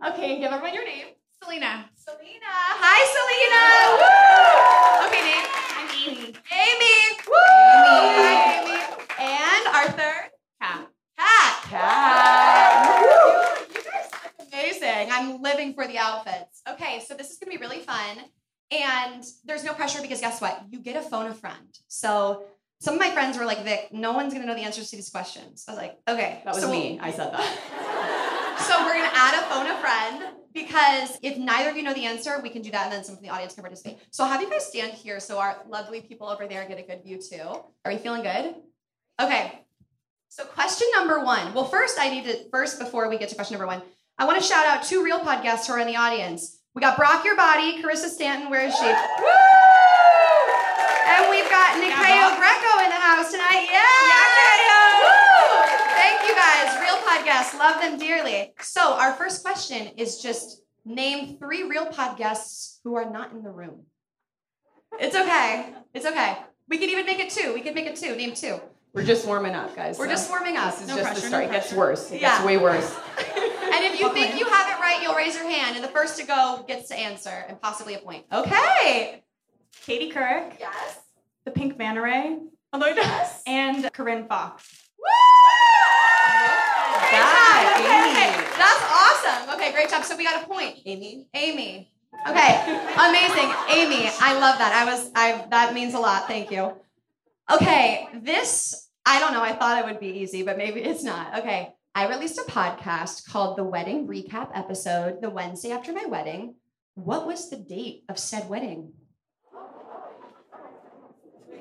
[0.08, 1.08] Okay, give everyone your name.
[1.42, 1.90] Selena.
[1.96, 2.46] Selena.
[2.46, 3.66] Hi, Selena.
[3.98, 5.10] Woo!
[5.10, 5.50] Okay, name.
[5.82, 6.30] I'm Amy.
[6.54, 6.96] Amy.
[7.26, 7.34] Woo!
[8.22, 8.78] Hi, Amy.
[9.18, 10.30] And our third?
[10.62, 10.88] Cat.
[11.18, 11.64] Cat.
[11.74, 13.68] Cat.
[13.74, 15.10] You guys look amazing.
[15.12, 16.62] I'm living for the outfits.
[16.70, 18.30] Okay, so this is gonna be really fun.
[18.70, 20.62] And there's no pressure because guess what?
[20.70, 21.76] You get a phone a friend.
[21.88, 22.46] So
[22.86, 25.10] some of my friends were like, Vic, no one's gonna know the answers to these
[25.10, 25.66] questions.
[25.68, 26.42] I was like, okay.
[26.46, 27.00] That was so me.
[27.02, 28.22] I said that.
[28.58, 32.06] So we're gonna add a phone a friend because if neither of you know the
[32.06, 33.98] answer, we can do that and then some from the audience can participate.
[34.12, 36.84] So I'll have you guys stand here so our lovely people over there get a
[36.84, 37.42] good view too.
[37.42, 38.56] Are we feeling good?
[39.22, 39.60] Okay.
[40.30, 41.54] So question number one.
[41.54, 43.82] Well, first I need to first before we get to question number one,
[44.18, 46.60] I want to shout out two real podcasts who are in the audience.
[46.74, 48.86] We got Brock Your Body, Carissa Stanton, where is she?
[48.86, 49.65] Woo!
[51.08, 53.68] And we've got Nikeo Greco in the house tonight.
[53.70, 53.86] Yeah!
[55.02, 55.76] Woo!
[55.96, 56.80] Thank you guys.
[56.82, 57.58] Real podcasts.
[57.58, 58.54] Love them dearly.
[58.62, 63.52] So our first question is just name three real podcasts who are not in the
[63.52, 63.82] room.
[65.00, 65.74] It's okay.
[65.94, 66.38] It's okay.
[66.70, 67.54] We could even make it two.
[67.54, 68.16] We could make it two.
[68.16, 68.60] Name two.
[68.94, 70.00] We're just warming up, guys.
[70.00, 70.72] We're so just warming up.
[70.72, 71.44] This is No just pressure, the no start.
[71.44, 72.12] it gets worse.
[72.12, 72.36] It Yeah.
[72.38, 72.96] gets way worse.
[73.28, 76.18] And if you think you have it right, you'll raise your hand, and the first
[76.20, 78.26] to go gets to answer and possibly a point.
[78.32, 79.22] Okay.
[79.84, 80.60] Katie Couric.
[80.60, 81.00] Yes.
[81.46, 82.40] The Pink Manta Ray.
[82.74, 83.42] Although yes.
[83.46, 84.86] And Corinne Fox.
[86.98, 87.82] Great That, job.
[87.82, 88.30] Okay, okay.
[88.32, 88.46] Amy.
[88.58, 89.56] That's awesome.
[89.56, 90.04] Okay, great job.
[90.04, 90.80] So we got a point.
[90.86, 91.28] Amy.
[91.34, 91.92] Amy.
[92.28, 93.54] Okay, amazing.
[93.70, 94.72] Amy, I love that.
[94.74, 96.28] I was, I, that means a lot.
[96.28, 96.74] Thank you.
[97.52, 99.44] Okay, this, I don't know.
[99.44, 101.40] I thought it would be easy, but maybe it's not.
[101.40, 106.56] Okay, I released a podcast called The Wedding Recap Episode the Wednesday after my wedding.
[106.96, 108.94] What was the date of said wedding?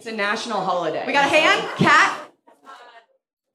[0.05, 1.03] It's a national holiday.
[1.07, 1.67] We got a hand?
[1.79, 2.31] Cat?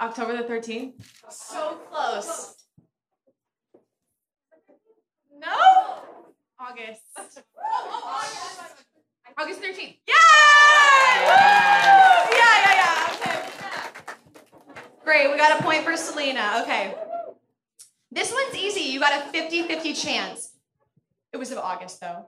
[0.01, 0.93] October the 13th.
[1.29, 2.55] So close.
[5.37, 5.47] No?
[6.59, 7.03] August.
[9.37, 9.99] August 13th.
[10.07, 10.15] Yeah!
[11.21, 13.13] Yeah, yeah, yeah.
[13.13, 13.39] Okay.
[15.03, 16.63] Great, we got a point for Selena.
[16.63, 16.95] Okay.
[18.11, 18.89] This one's easy.
[18.89, 20.49] You got a 50 50 chance.
[21.31, 22.27] It was of August, though.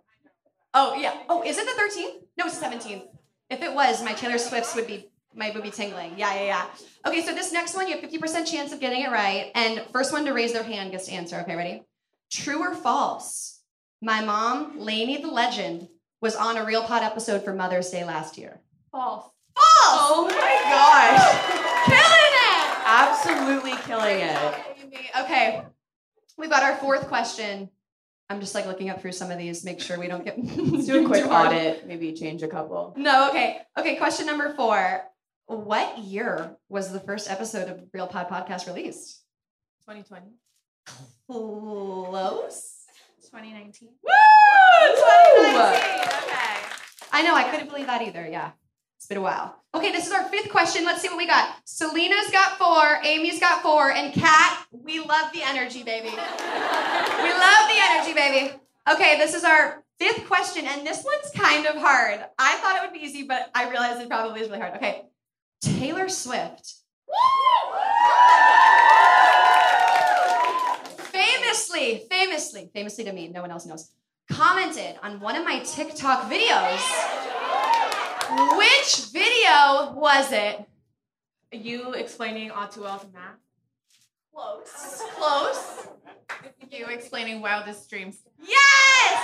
[0.76, 1.24] Oh, yeah.
[1.28, 2.22] Oh, is it the 13th?
[2.38, 3.08] No, it's the 17th.
[3.52, 5.10] If it was, my Taylor Swift's would be.
[5.34, 6.14] My would be tingling.
[6.18, 6.66] Yeah, yeah, yeah.
[7.06, 9.50] Okay, so this next one, you have 50% chance of getting it right.
[9.56, 11.40] And first one to raise their hand gets to answer.
[11.40, 11.84] Okay, ready?
[12.30, 13.62] True or false?
[14.02, 15.88] My mom, Lainey the Legend,
[16.22, 18.60] was on a Real Pod episode for Mother's Day last year.
[18.92, 19.24] False.
[19.56, 20.00] False!
[20.04, 21.24] Oh my gosh.
[21.88, 22.72] Killing it!
[22.86, 25.12] Absolutely killing it.
[25.22, 25.64] Okay.
[26.38, 27.70] We've got our fourth question.
[28.32, 30.86] I'm just like looking up through some of these, make sure we don't get Let's
[30.88, 31.86] do a quick audit.
[31.86, 32.94] Maybe change a couple.
[32.96, 33.60] No, okay.
[33.78, 35.04] Okay, question number four.
[35.48, 39.22] What year was the first episode of Real Pod Podcast released?
[39.86, 40.28] 2020.
[41.28, 42.86] Close.
[43.24, 43.90] 2019.
[44.02, 44.12] Woo!
[44.96, 45.60] 2019.
[46.24, 46.56] Okay.
[47.12, 48.26] I know, I couldn't believe that either.
[48.26, 48.52] Yeah.
[49.02, 49.56] It's been a while.
[49.74, 50.86] Okay, this is our fifth question.
[50.86, 51.56] Let's see what we got.
[51.66, 56.10] Selena's got four, Amy's got four, and Kat, we love the energy, baby.
[56.10, 56.20] we love
[57.68, 58.54] the energy, baby.
[58.88, 62.24] Okay, this is our fifth question, and this one's kind of hard.
[62.38, 64.76] I thought it would be easy, but I realized it probably is really hard.
[64.76, 65.06] Okay.
[65.62, 66.76] Taylor Swift.
[71.12, 73.90] famously, famously, famously to me, no one else knows,
[74.30, 77.41] commented on one of my TikTok videos.
[78.32, 80.66] Which video was it?
[81.52, 83.36] You explaining all too well to Matt.
[84.34, 85.04] Close.
[85.18, 85.88] Close.
[86.72, 88.20] You explaining wildest dreams.
[88.40, 89.20] Yes!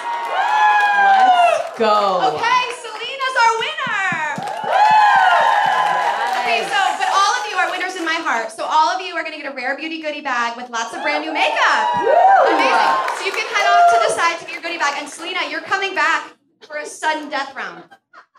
[0.98, 2.36] Let's go.
[2.36, 4.44] Okay, Selena's our winner.
[6.44, 8.52] Okay, so, but all of you are winners in my heart.
[8.52, 11.02] So all of you are gonna get a rare beauty goodie bag with lots of
[11.02, 11.96] brand new makeup.
[11.96, 12.92] Amazing.
[13.16, 14.96] So you can head off to the side to get your goodie bag.
[15.00, 16.34] And Selena, you're coming back
[16.68, 17.84] for a sudden death round.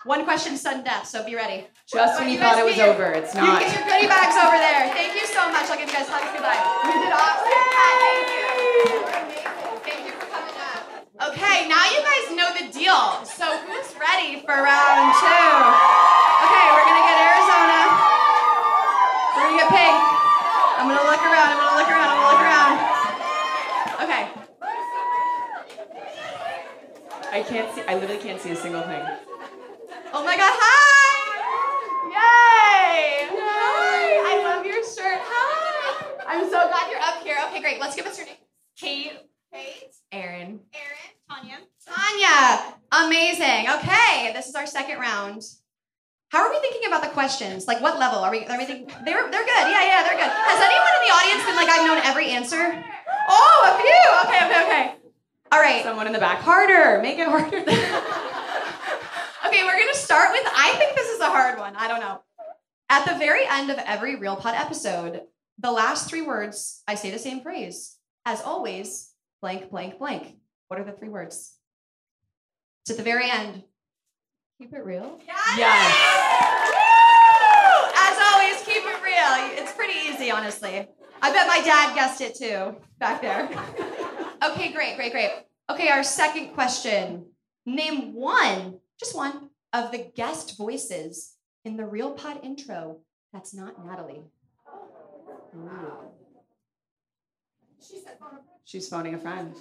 [0.08, 1.04] One question, sudden death.
[1.06, 1.68] So be ready.
[1.84, 3.44] Just when you guys thought it was your- over, it's not.
[3.44, 4.88] You get your goodie bags over there.
[4.96, 5.68] Thank you so much.
[5.68, 6.56] I'll give you guys hugs goodbye.
[6.88, 7.44] You did awesome.
[7.44, 8.48] Thank you.
[9.84, 11.28] Thank you for coming up.
[11.28, 13.20] Okay, now you guys know the deal.
[13.28, 15.44] So who's ready for round two?
[16.40, 17.78] Okay, we're gonna get Arizona.
[19.36, 19.96] We're gonna get pink.
[20.80, 21.52] I'm gonna look around.
[21.52, 22.09] I'm gonna look around.
[22.09, 22.74] I'm gonna look around.
[24.09, 24.22] Okay.
[27.28, 27.82] I can't see.
[27.84, 29.04] I literally can't see a single thing.
[30.11, 30.52] Oh my God!
[30.56, 31.28] Hi!
[32.09, 33.28] Yay!
[33.28, 34.00] Hi!
[34.24, 35.20] I love your shirt.
[35.20, 36.24] Hi!
[36.26, 37.36] I'm so glad you're up here.
[37.48, 37.78] Okay, great.
[37.78, 38.36] Let's give us your name.
[38.78, 39.12] Kate.
[39.52, 39.92] Kate.
[40.11, 40.61] Aaron.
[40.72, 41.09] Aaron.
[41.28, 41.59] Tanya.
[41.84, 42.74] Tanya.
[43.04, 43.68] Amazing.
[43.68, 45.42] Okay, this is our second round.
[46.30, 47.66] How are we thinking about the questions?
[47.66, 48.46] Like, what level are we?
[48.46, 48.88] Are we thinking?
[49.04, 49.64] They're they're good.
[49.68, 50.32] Yeah, yeah, they're good.
[50.32, 52.84] Has anyone in the audience been like, I've known every answer?
[53.28, 54.04] Oh, a few.
[54.24, 54.84] Okay, okay, okay.
[55.52, 55.82] All right.
[55.82, 56.40] Someone in the back.
[56.40, 57.00] Harder.
[57.02, 57.61] Make it harder.
[59.47, 60.43] Okay, we're gonna start with.
[60.47, 61.76] I think this is a hard one.
[61.76, 62.20] I don't know.
[62.91, 65.22] At the very end of every Real Pod episode,
[65.59, 67.97] the last three words, I say the same phrase.
[68.24, 70.36] As always, blank, blank, blank.
[70.68, 71.55] What are the three words?
[72.82, 73.62] It's at the very end.
[74.61, 75.20] Keep it real.
[75.57, 75.95] yes.
[76.68, 77.91] Woo!
[77.97, 79.62] As always, keep it real.
[79.62, 80.86] It's pretty easy, honestly.
[81.22, 83.49] I bet my dad guessed it too back there.
[84.41, 85.30] Okay, great, great, great.
[85.68, 87.26] Okay, our second question.
[87.66, 91.34] Name one, just one, of the guest voices
[91.64, 92.99] in the Real Pod intro
[93.32, 94.22] that's not Natalie.
[98.64, 99.55] She's phoning a friend.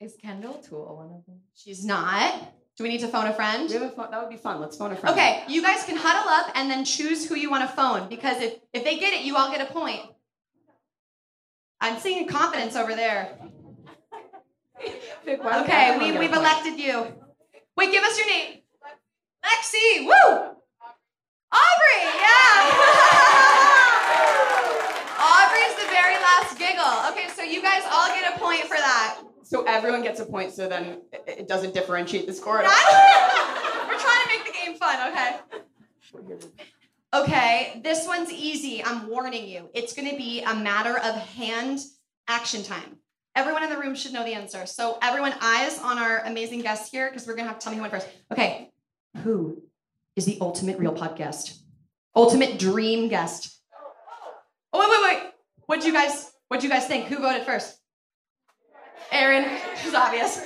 [0.00, 1.40] Is Kendall Toole one of them?
[1.54, 2.52] She's not.
[2.76, 3.68] Do we need to phone a friend?
[3.68, 4.10] We have a phone.
[4.10, 4.60] That would be fun.
[4.60, 5.14] Let's phone a friend.
[5.14, 8.42] Okay, you guys can huddle up and then choose who you want to phone because
[8.42, 10.00] if, if they get it, you all get a point.
[11.80, 13.36] I'm seeing confidence over there.
[15.24, 17.06] Vic, why would Okay, we, we've elected you.
[17.76, 18.61] Wait, give us your name.
[19.44, 20.56] Lexi, woo!
[21.52, 22.72] Aubrey, yeah!
[25.22, 27.10] Aubrey's the very last giggle.
[27.10, 29.20] Okay, so you guys all get a point for that.
[29.42, 32.60] So everyone gets a point, so then it- doesn't differentiate the score.
[32.62, 32.72] at all.
[33.88, 35.40] We're trying to make the game fun, okay?
[37.14, 38.82] Okay, this one's easy.
[38.82, 39.68] I'm warning you.
[39.74, 41.80] It's going to be a matter of hand
[42.28, 42.96] action time.
[43.36, 44.64] Everyone in the room should know the answer.
[44.66, 47.72] So, everyone, eyes on our amazing guests here because we're going to have to tell
[47.72, 48.08] me who went first.
[48.30, 48.70] Okay,
[49.22, 49.62] who
[50.16, 51.58] is the ultimate real podcast?
[52.14, 53.58] Ultimate dream guest.
[54.72, 55.32] Oh, wait, wait, wait.
[55.66, 57.06] What'd you guys, what'd you guys think?
[57.06, 57.78] Who voted first?
[59.10, 59.44] Aaron.
[59.84, 60.40] It's obvious.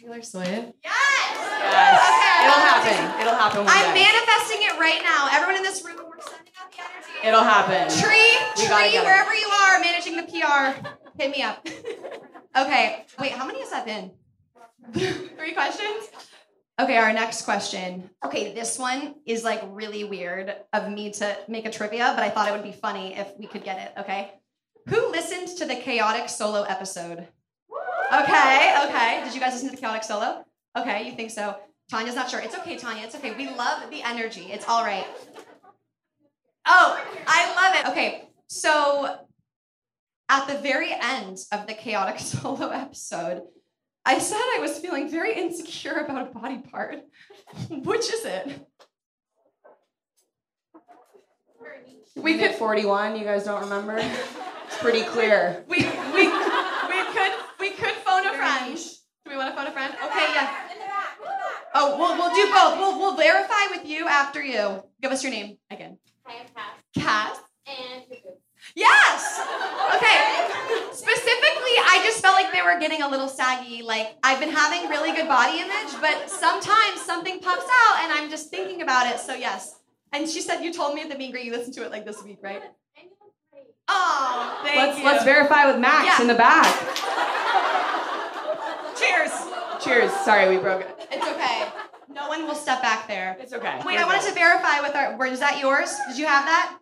[0.00, 0.48] Taylor Swift.
[0.48, 0.74] Yes!
[0.84, 2.00] Yes.
[2.06, 2.46] Okay.
[2.46, 3.20] It'll happen.
[3.20, 4.04] It'll happen one I'm day.
[4.04, 5.28] manifesting it right now.
[5.32, 7.28] Everyone in this room, we're sending out the energy.
[7.28, 7.88] It'll happen.
[7.98, 9.04] Tree, We tree, it.
[9.04, 10.88] wherever you are, managing the PR,
[11.20, 11.66] hit me up.
[12.58, 14.12] okay, wait, how many has that been?
[15.36, 16.10] Three questions?
[16.80, 18.08] Okay, our next question.
[18.24, 22.30] Okay, this one is like really weird of me to make a trivia, but I
[22.30, 24.32] thought it would be funny if we could get it, okay?
[24.88, 27.26] Who listened to the chaotic solo episode?
[28.14, 29.20] Okay, okay.
[29.24, 30.44] Did you guys listen to the chaotic solo?
[30.76, 31.56] Okay, you think so.
[31.90, 32.40] Tanya's not sure.
[32.40, 33.02] It's okay, Tanya.
[33.04, 33.34] It's okay.
[33.34, 34.52] We love the energy.
[34.52, 35.06] It's all right.
[36.64, 37.90] Oh, I love it.
[37.90, 39.16] Okay, so
[40.28, 43.42] at the very end of the chaotic solo episode,
[44.08, 46.96] I said I was feeling very insecure about a body part.
[47.68, 48.66] Which is it?
[52.16, 53.16] We could 41.
[53.16, 53.98] You guys don't remember?
[53.98, 55.62] It's pretty clear.
[55.68, 58.74] We we we could we could phone a friend.
[58.74, 59.92] Do we want to phone a friend?
[59.92, 60.56] Okay, yeah.
[61.74, 62.78] Oh, we'll we'll do both.
[62.78, 64.84] We'll we'll verify with you after you.
[65.02, 65.98] Give us your name again.
[66.24, 67.36] Hi, I'm Cass.
[67.66, 68.04] And
[68.74, 69.40] Yes.
[69.96, 70.18] Okay.
[70.92, 73.82] Specifically, I just felt like they were getting a little saggy.
[73.82, 78.30] Like I've been having really good body image, but sometimes something pops out, and I'm
[78.30, 79.20] just thinking about it.
[79.20, 79.76] So yes.
[80.12, 81.90] And she said you told me at the meet and greet you listened to it
[81.90, 82.62] like this week, right?
[83.88, 85.04] Oh, thank let's you.
[85.04, 86.22] let's verify with Max Yeah.
[86.22, 86.66] in the back.
[88.98, 89.32] Cheers.
[89.82, 90.12] Cheers.
[90.24, 91.08] Sorry, we broke it.
[91.10, 91.68] It's okay.
[92.08, 93.36] No one will step back there.
[93.40, 93.80] It's okay.
[93.84, 95.16] Wait, I wanted to verify with our.
[95.16, 95.94] Where is that yours?
[96.08, 96.78] Did you have that?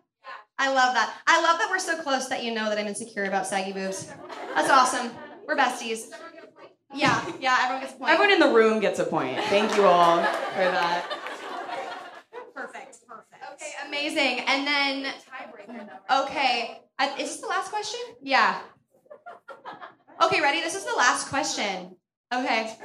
[0.59, 1.13] I love that.
[1.27, 4.11] I love that we're so close that you know that I'm insecure about saggy boobs.
[4.55, 5.11] That's awesome.
[5.47, 6.09] We're besties.
[6.93, 7.57] Yeah, yeah.
[7.61, 8.11] Everyone gets a point.
[8.11, 9.39] Everyone in the room gets a point.
[9.45, 11.05] Thank you all for that.
[12.53, 12.97] Perfect.
[13.07, 13.43] Perfect.
[13.53, 14.41] Okay, amazing.
[14.45, 15.13] And then.
[16.11, 16.81] Okay.
[16.99, 17.99] I, is this the last question?
[18.21, 18.59] Yeah.
[20.21, 20.61] Okay, ready?
[20.61, 21.95] This is the last question.
[22.33, 22.75] Okay.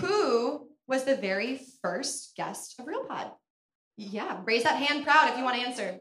[0.00, 3.32] Who was the very first guest of Real Pod?
[3.96, 5.98] Yeah, raise that hand proud if you want to answer.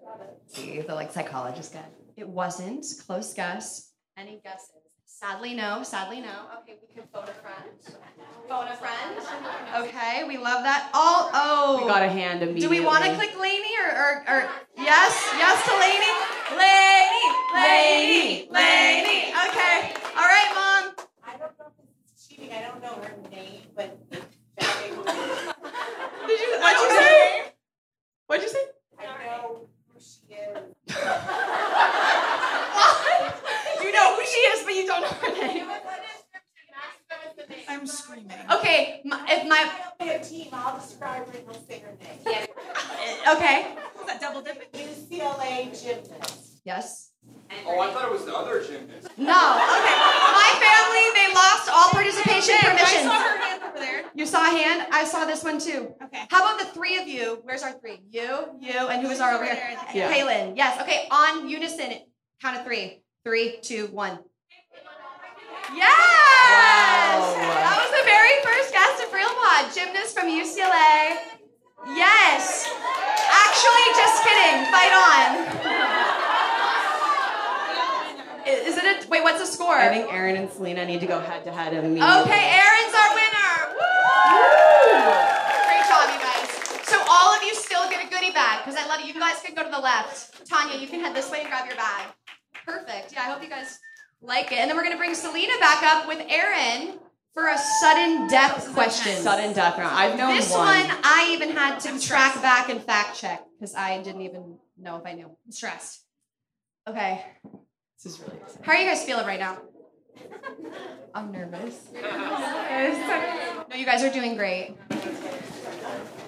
[0.47, 1.86] See, the like psychologist guy.
[2.16, 2.86] It wasn't.
[3.05, 3.91] Close guess.
[4.16, 4.76] Any guesses?
[5.20, 5.82] Sadly, no.
[5.82, 6.45] Sadly, no.
[6.61, 7.74] Okay, we can phone a friend.
[8.47, 9.18] Phone a friend.
[9.78, 10.91] Okay, we love that.
[10.93, 11.80] All oh.
[11.82, 12.61] We got a hand immediately.
[12.61, 15.28] Do we want to click Lainey or, or, or yes?
[15.34, 16.13] Yes to Lainey?
[16.53, 17.34] Lainey!
[17.51, 18.45] Lainey!
[18.51, 19.34] Lainey!
[19.49, 19.97] Okay.
[20.13, 20.93] All right, Mom.
[21.24, 21.74] I don't know if
[22.13, 22.53] it's cheating.
[22.53, 24.22] I don't know her name, but Did
[26.41, 27.53] you, what'd you say?
[28.28, 28.65] What'd you say?
[28.99, 30.93] I know who she is.
[34.38, 35.68] You know who she is, but you don't know her name.
[37.70, 38.32] I'm screaming.
[38.52, 39.70] Okay, my, if my
[40.00, 40.48] Be a team.
[40.54, 42.48] I'll describe her and he'll say her name.
[43.36, 43.76] okay.
[43.98, 44.68] Was that double dipping?
[44.74, 46.62] UCLA gymnast.
[46.66, 47.12] Yes.
[47.66, 49.10] Oh, I thought it was the other gymnast.
[49.18, 49.24] No.
[49.24, 49.98] Okay.
[50.34, 52.86] My family, they lost all participation permission.
[52.86, 54.04] I saw her hand over there.
[54.16, 54.88] You saw a hand?
[54.92, 55.94] I saw this one too.
[56.04, 56.26] Okay.
[56.30, 57.40] How about the three of you?
[57.44, 58.02] Where's our three?
[58.10, 59.78] You, you, and who is our over here?
[59.94, 60.12] Yeah.
[60.12, 60.58] Kaylin.
[60.58, 60.82] Yes.
[60.82, 61.08] Okay.
[61.12, 61.94] On unison,
[62.42, 63.02] count of three.
[63.28, 64.19] Three, two, one.
[65.75, 67.19] Yes!
[67.36, 71.28] That was the very first guest of Real Pod, gymnast from UCLA.
[71.91, 72.71] Yes.
[73.28, 74.63] Actually, just kidding.
[74.71, 75.43] Fight on.
[78.47, 79.23] Is it a wait?
[79.23, 79.75] What's the score?
[79.75, 81.99] I think Aaron and Selena need to go head to head and meet.
[81.99, 83.75] Okay, Aaron's our winner.
[83.75, 85.03] Woo!
[85.67, 86.47] Great job, you guys.
[86.88, 89.11] So all of you still get a goodie bag because I love you.
[89.11, 90.47] You guys can go to the left.
[90.47, 92.07] Tanya, you can head this way and grab your bag.
[92.68, 93.13] Perfect.
[93.13, 93.80] Yeah, I hope you guys
[94.22, 94.57] like it.
[94.59, 96.99] And then we're gonna bring Selena back up with Aaron
[97.34, 99.15] for a sudden death question.
[99.15, 99.95] Sudden death round.
[99.95, 100.65] I've known This one.
[100.65, 104.97] one I even had to track back and fact check because I didn't even know
[104.97, 105.26] if I knew.
[105.45, 106.03] I'm stressed.
[106.88, 107.24] Okay.
[108.03, 108.63] This is really exciting.
[108.63, 109.57] How are you guys feeling right now?
[111.15, 111.88] I'm nervous.
[113.70, 114.78] No, you guys are doing great.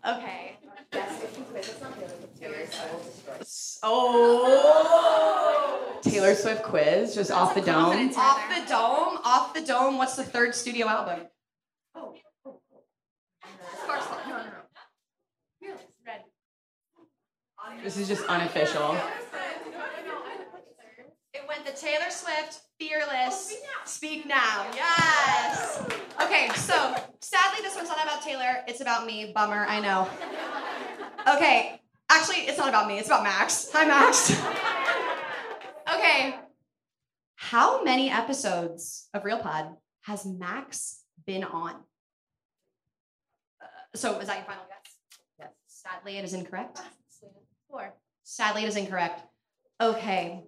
[0.05, 0.57] Okay.
[3.83, 5.19] Oh.
[6.01, 8.11] Taylor Swift quiz, just off the dome.
[8.17, 9.19] Off the dome.
[9.23, 9.97] Off the dome.
[9.97, 11.27] What's the third studio album?
[11.95, 12.13] Oh.
[13.83, 14.05] Sparks.
[14.27, 15.75] No, no, no.
[16.05, 16.23] Red.
[17.83, 18.97] This is just unofficial.
[21.33, 23.53] It went the Taylor Swift, Fearless,
[23.85, 24.65] Speak Now.
[24.73, 25.83] Yes.
[26.21, 28.63] Okay, so sadly, this one's not about Taylor.
[28.67, 29.31] It's about me.
[29.33, 30.07] Bummer, I know.
[31.28, 32.97] Okay, actually, it's not about me.
[32.97, 33.70] It's about Max.
[33.74, 34.32] Hi, Max.
[35.95, 36.36] okay.
[37.36, 41.76] How many episodes of Real Pod has Max been on?
[43.61, 43.65] Uh,
[43.95, 44.95] so, is that your final guess?
[45.39, 45.49] Yes.
[45.67, 46.80] Sadly, it is incorrect.
[47.70, 47.93] Four.
[48.24, 49.22] Sadly, it is incorrect.
[49.82, 50.43] Okay.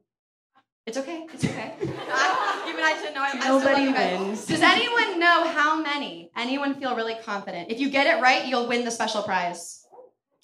[0.87, 1.27] It's okay.
[1.31, 1.73] It's okay.
[1.81, 3.21] I, even I didn't know.
[3.21, 4.45] I, I Nobody you wins.
[4.47, 6.31] Does anyone know how many?
[6.35, 7.69] Anyone feel really confident?
[7.69, 9.80] If you get it right, you'll win the special prize,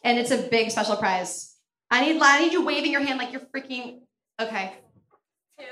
[0.04, 1.56] and it's a big special prize.
[1.90, 4.02] I need I need you waving your hand like you're freaking.
[4.40, 4.74] Okay.
[5.58, 5.66] Two.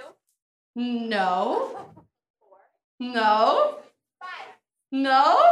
[0.75, 1.87] No.
[2.39, 2.57] Four.
[2.99, 3.79] No.
[4.19, 4.55] Five.
[4.91, 5.51] No.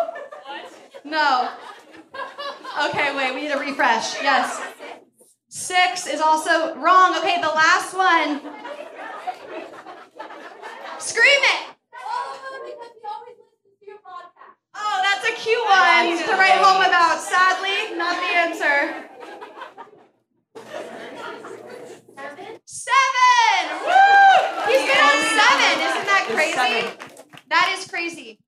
[1.06, 1.50] No.
[2.86, 3.36] Okay, wait.
[3.36, 4.22] We need a refresh.
[4.22, 4.62] Yes.
[5.50, 7.16] Six is also wrong.
[7.18, 8.42] Okay, the last one.
[11.00, 11.74] Scream it.
[14.76, 17.20] Oh, that's a cute one to write home about.
[17.20, 19.10] Sadly, not the answer.
[22.66, 23.64] Seven.
[23.84, 24.72] Woo!
[24.72, 25.74] He's been on seven.
[25.84, 26.88] Isn't that crazy?
[27.50, 28.40] That is crazy.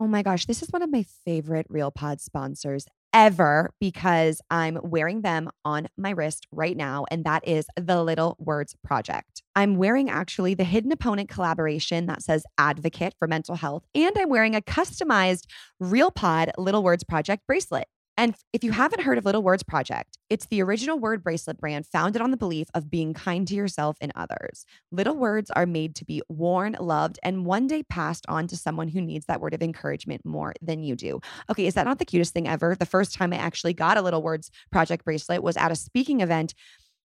[0.00, 4.78] Oh my gosh, this is one of my favorite Real Pod sponsors ever because I'm
[4.82, 9.42] wearing them on my wrist right now, and that is the Little Words Project.
[9.56, 14.28] I'm wearing actually the Hidden Opponent collaboration that says Advocate for Mental Health, and I'm
[14.28, 15.44] wearing a customized
[15.80, 17.88] Real Pod Little Words Project bracelet.
[18.18, 21.86] And if you haven't heard of Little Words Project, it's the original word bracelet brand
[21.86, 24.66] founded on the belief of being kind to yourself and others.
[24.90, 28.88] Little words are made to be worn, loved, and one day passed on to someone
[28.88, 31.20] who needs that word of encouragement more than you do.
[31.48, 32.74] Okay, is that not the cutest thing ever?
[32.74, 36.20] The first time I actually got a Little Words Project bracelet was at a speaking
[36.20, 36.54] event.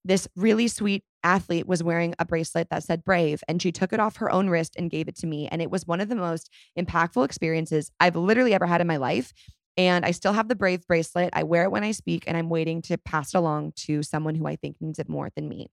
[0.04, 4.00] This really sweet athlete was wearing a bracelet that said brave, and she took it
[4.00, 5.48] off her own wrist and gave it to me.
[5.48, 8.98] And it was one of the most impactful experiences I've literally ever had in my
[8.98, 9.32] life.
[9.78, 11.32] And I still have the Brave bracelet.
[11.34, 14.36] I wear it when I speak, and I'm waiting to pass it along to someone
[14.36, 15.68] who I think needs it more than me.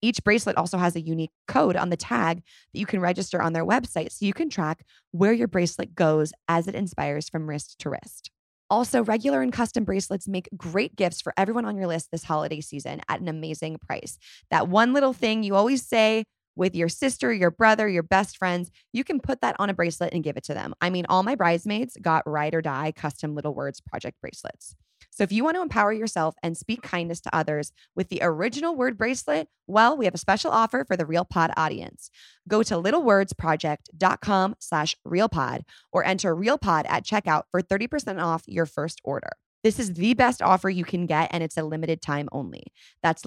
[0.00, 2.42] Each bracelet also has a unique code on the tag
[2.72, 6.32] that you can register on their website so you can track where your bracelet goes
[6.48, 8.30] as it inspires from wrist to wrist.
[8.70, 12.60] Also, regular and custom bracelets make great gifts for everyone on your list this holiday
[12.60, 14.18] season at an amazing price.
[14.50, 16.24] That one little thing you always say
[16.56, 20.12] with your sister, your brother, your best friends, you can put that on a bracelet
[20.12, 20.74] and give it to them.
[20.80, 24.76] I mean, all my bridesmaids got ride or die custom Little Words project bracelets.
[25.10, 28.74] So if you want to empower yourself and speak kindness to others with the original
[28.74, 32.10] word bracelet, well, we have a special offer for the Real Pod audience.
[32.48, 35.60] Go to littlewordsproject.com slash realpod
[35.92, 39.30] or enter realpod at checkout for 30% off your first order.
[39.62, 42.64] This is the best offer you can get, and it's a limited time only.
[43.02, 43.24] That's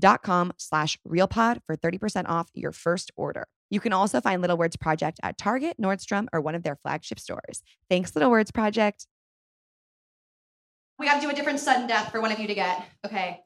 [0.00, 3.46] littlewordsproject.com slash realpod for 30% off your first order.
[3.70, 7.18] You can also find Little Words Project at Target, Nordstrom, or one of their flagship
[7.18, 7.62] stores.
[7.88, 9.06] Thanks, Little Words Project.
[10.98, 12.84] We got to do a different sudden death for one of you to get.
[13.04, 13.40] Okay.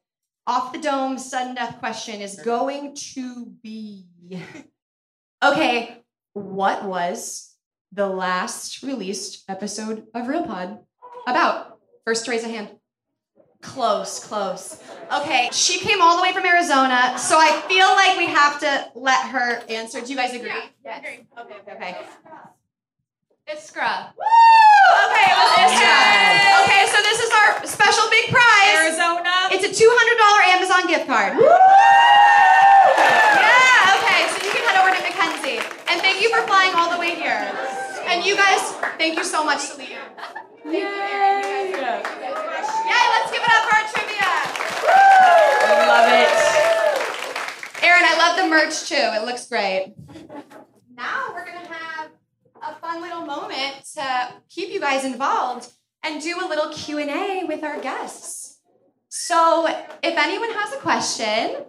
[0.47, 4.07] Off the dome sudden death question is going to be
[5.43, 7.55] Okay, what was
[7.93, 10.81] the last released episode of Real Pod
[11.29, 11.79] about?
[12.05, 12.78] First raise a hand.
[13.63, 14.81] Close, close.
[15.13, 18.89] Okay, she came all the way from Arizona, so I feel like we have to
[18.95, 20.01] let her answer.
[20.01, 20.47] Do you guys agree?
[20.49, 20.99] Yeah, yes.
[20.99, 21.27] agree.
[21.37, 21.97] Okay, okay, okay.
[23.51, 24.15] Iskra.
[24.15, 24.23] Woo!
[25.11, 25.75] Okay, it was Iskra.
[25.75, 26.55] Okay.
[26.63, 28.79] okay, so this is our special big prize.
[28.79, 29.51] Arizona.
[29.51, 31.35] It's a $200 Amazon gift card.
[31.37, 31.43] Woo!
[31.43, 31.51] Yeah,
[33.99, 35.59] okay, so you can head over to Mackenzie.
[35.91, 37.51] And thank you for flying all the way here.
[38.07, 38.61] And you guys,
[38.99, 39.99] thank you so much, Celia.
[40.63, 41.73] Thank Yay.
[48.37, 48.41] It.
[48.41, 48.95] Erin, I love the merch too.
[48.95, 49.95] It looks great.
[50.97, 52.11] Now we're gonna have
[52.63, 55.71] a fun little moment to keep you guys involved
[56.03, 58.61] and do a little Q&A with our guests.
[59.09, 59.67] So,
[60.03, 61.65] if anyone has a question,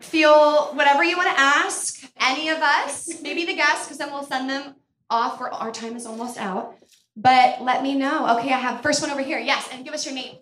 [0.00, 4.24] feel whatever you want to ask any of us, maybe the guests because then we'll
[4.24, 4.74] send them
[5.08, 6.76] off for our time is almost out.
[7.16, 8.38] But let me know.
[8.38, 9.38] Okay, I have first one over here.
[9.38, 10.36] Yes, and give us your name.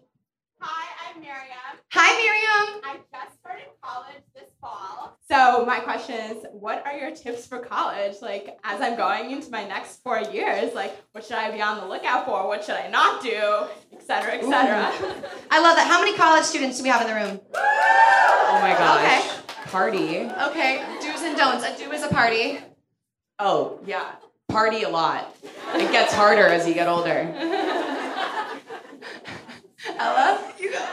[0.59, 1.72] Hi, I'm Miriam.
[1.95, 2.81] Hi, Miriam.
[2.85, 5.19] I just started college this fall.
[5.31, 8.15] So my question is, what are your tips for college?
[8.23, 11.81] Like, as I'm going into my next four years, like, what should I be on
[11.81, 12.49] the lookout for?
[12.49, 13.67] What should I not do?
[13.93, 14.87] Et cetera, et cetera.
[15.51, 15.87] I love that.
[15.87, 17.39] How many college students do we have in the room?
[17.55, 19.03] Oh my gosh.
[19.03, 19.69] Okay.
[19.69, 20.21] Party.
[20.49, 21.63] Okay, do's and don'ts.
[21.63, 22.59] A do is a party.
[23.39, 24.13] Oh, yeah.
[24.49, 25.37] Party a lot.
[25.75, 27.35] It gets harder as you get older.
[29.99, 30.89] Ella, you go.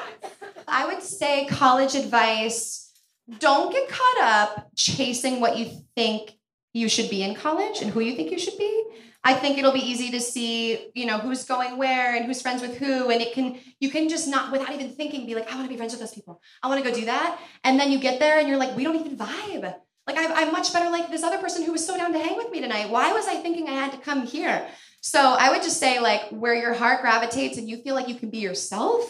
[0.72, 2.92] I would say college advice
[3.38, 6.32] don't get caught up chasing what you think
[6.74, 8.84] you should be in college and who you think you should be.
[9.24, 12.62] I think it'll be easy to see, you know, who's going where and who's friends
[12.62, 13.10] with who.
[13.12, 15.70] And it can, you can just not, without even thinking, be like, I want to
[15.70, 16.42] be friends with those people.
[16.64, 17.40] I want to go do that.
[17.64, 19.76] And then you get there and you're like, we don't even vibe.
[20.08, 22.38] Like, I, I'm much better like this other person who was so down to hang
[22.38, 22.90] with me tonight.
[22.90, 24.66] Why was I thinking I had to come here?
[25.02, 28.16] So I would just say, like, where your heart gravitates and you feel like you
[28.16, 29.04] can be yourself,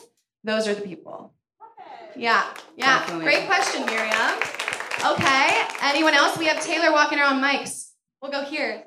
[0.44, 1.34] those are the people.
[2.16, 2.44] Yeah,
[2.76, 3.00] yeah.
[3.00, 3.26] Definitely.
[3.26, 4.40] Great question, Miriam.
[5.06, 5.64] Okay.
[5.82, 6.38] Anyone else?
[6.38, 7.92] We have Taylor walking around mics.
[8.22, 8.84] We'll go here.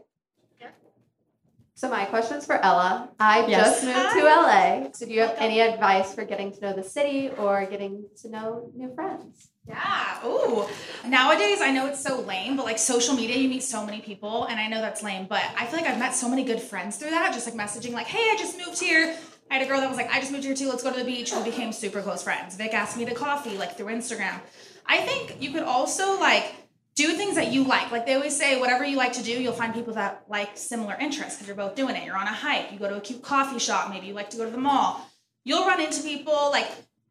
[1.74, 3.08] So my question's for Ella.
[3.18, 3.82] I Yes.
[3.82, 4.92] just moved to LA.
[4.94, 8.28] So do you have any advice for getting to know the city or getting to
[8.28, 9.48] know new friends?
[9.66, 10.24] Yeah.
[10.24, 10.64] Ooh.
[11.04, 14.44] Nowadays, I know it's so lame, but like social media, you meet so many people,
[14.44, 16.98] and I know that's lame, but I feel like I've met so many good friends
[16.98, 17.32] through that.
[17.32, 19.16] Just like messaging, like, "Hey, I just moved here."
[19.52, 20.70] I had a girl that was like, "I just moved here too.
[20.70, 22.56] Let's go to the beach." We became super close friends.
[22.56, 24.40] Vic asked me to coffee, like through Instagram.
[24.86, 26.54] I think you could also like
[26.94, 27.92] do things that you like.
[27.92, 30.96] Like they always say, whatever you like to do, you'll find people that like similar
[30.98, 32.06] interests because you're both doing it.
[32.06, 34.38] You're on a hike, you go to a cute coffee shop, maybe you like to
[34.38, 35.06] go to the mall.
[35.44, 36.70] You'll run into people like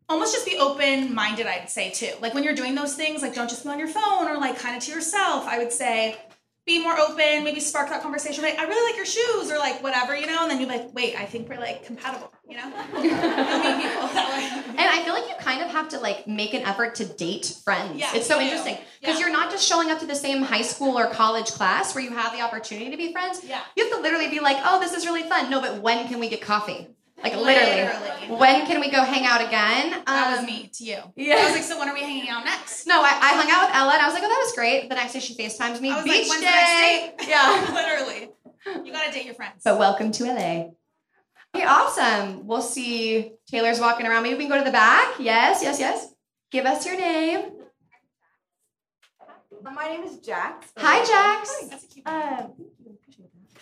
[0.09, 2.13] almost just be open minded, I'd say too.
[2.21, 4.57] Like when you're doing those things, like don't just be on your phone or like
[4.57, 5.45] kind of to yourself.
[5.45, 6.17] I would say
[6.65, 8.43] be more open, maybe spark that conversation.
[8.43, 10.93] Like, I really like your shoes or like whatever, you know, and then you're like,
[10.93, 12.67] wait, I think we're like compatible, you know?
[12.93, 14.69] You'll meet people that way.
[14.69, 17.57] And I feel like you kind of have to like make an effort to date
[17.63, 17.99] friends.
[17.99, 20.97] Yeah, it's so interesting because you're not just showing up to the same high school
[20.97, 23.43] or college class where you have the opportunity to be friends.
[23.43, 23.61] Yeah.
[23.75, 25.49] You have to literally be like, oh, this is really fun.
[25.49, 26.87] No, but when can we get coffee?
[27.23, 27.83] Like literally.
[27.83, 28.37] Literally.
[28.39, 30.03] When can we go hang out again?
[30.05, 30.97] That was Um, me to you.
[31.15, 31.35] yeah.
[31.35, 32.87] I was like, so when are we hanging out next?
[32.87, 34.89] No, I, I hung out with Ella and I was like, oh, that was great.
[34.89, 35.91] The next day she FaceTimes me.
[35.91, 36.45] I was Beach like, day.
[36.45, 37.29] the next date?
[37.29, 37.71] Yeah.
[37.73, 38.29] Literally.
[38.85, 39.61] You gotta date your friends.
[39.63, 40.69] But welcome to LA.
[41.53, 42.47] Okay, awesome.
[42.47, 44.23] We'll see Taylor's walking around.
[44.23, 45.15] Maybe we can go to the back.
[45.19, 46.07] Yes, yes, yes.
[46.51, 47.51] Give us your name.
[49.63, 50.67] My name is Jax.
[50.77, 51.91] Hi, Jax.
[52.05, 52.53] Um,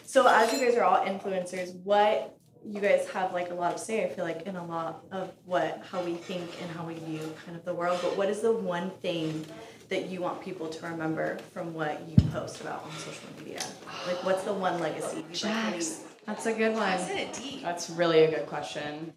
[0.06, 3.80] so as you guys are all influencers, what you guys have like a lot of
[3.80, 6.96] say, I feel like, in a lot of what how we think and how we
[6.96, 8.00] view kind of the world.
[8.02, 9.46] But what is the one thing
[9.90, 13.64] that you want people to remember from what you post about on social media?
[14.08, 15.34] Like, what's the one legacy you'd like?
[15.34, 16.02] Jax.
[16.26, 17.00] That's a good one.
[17.64, 19.14] That's really a good question.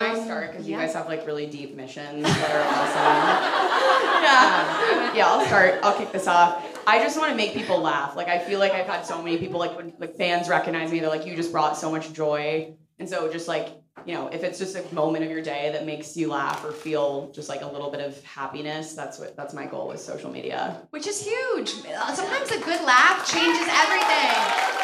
[0.00, 4.22] I um, start because you guys have like really deep missions that are awesome.
[4.22, 4.80] yeah.
[5.14, 5.78] Um, yeah, I'll start.
[5.82, 6.73] I'll kick this off.
[6.86, 8.14] I just want to make people laugh.
[8.16, 11.00] Like I feel like I've had so many people like when like fans recognize me,
[11.00, 12.74] they're like, you just brought so much joy.
[12.98, 13.68] And so just like,
[14.06, 16.72] you know, if it's just a moment of your day that makes you laugh or
[16.72, 20.30] feel just like a little bit of happiness, that's what that's my goal with social
[20.30, 20.82] media.
[20.90, 21.70] Which is huge.
[21.70, 24.30] Sometimes a good laugh changes everything.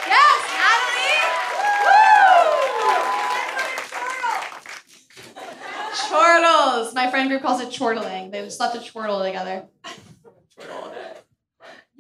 [0.07, 1.01] Yes, Natalie.
[6.09, 6.95] Chortles.
[6.95, 8.31] My friend group calls it chortling.
[8.31, 9.67] They just love to chortle together.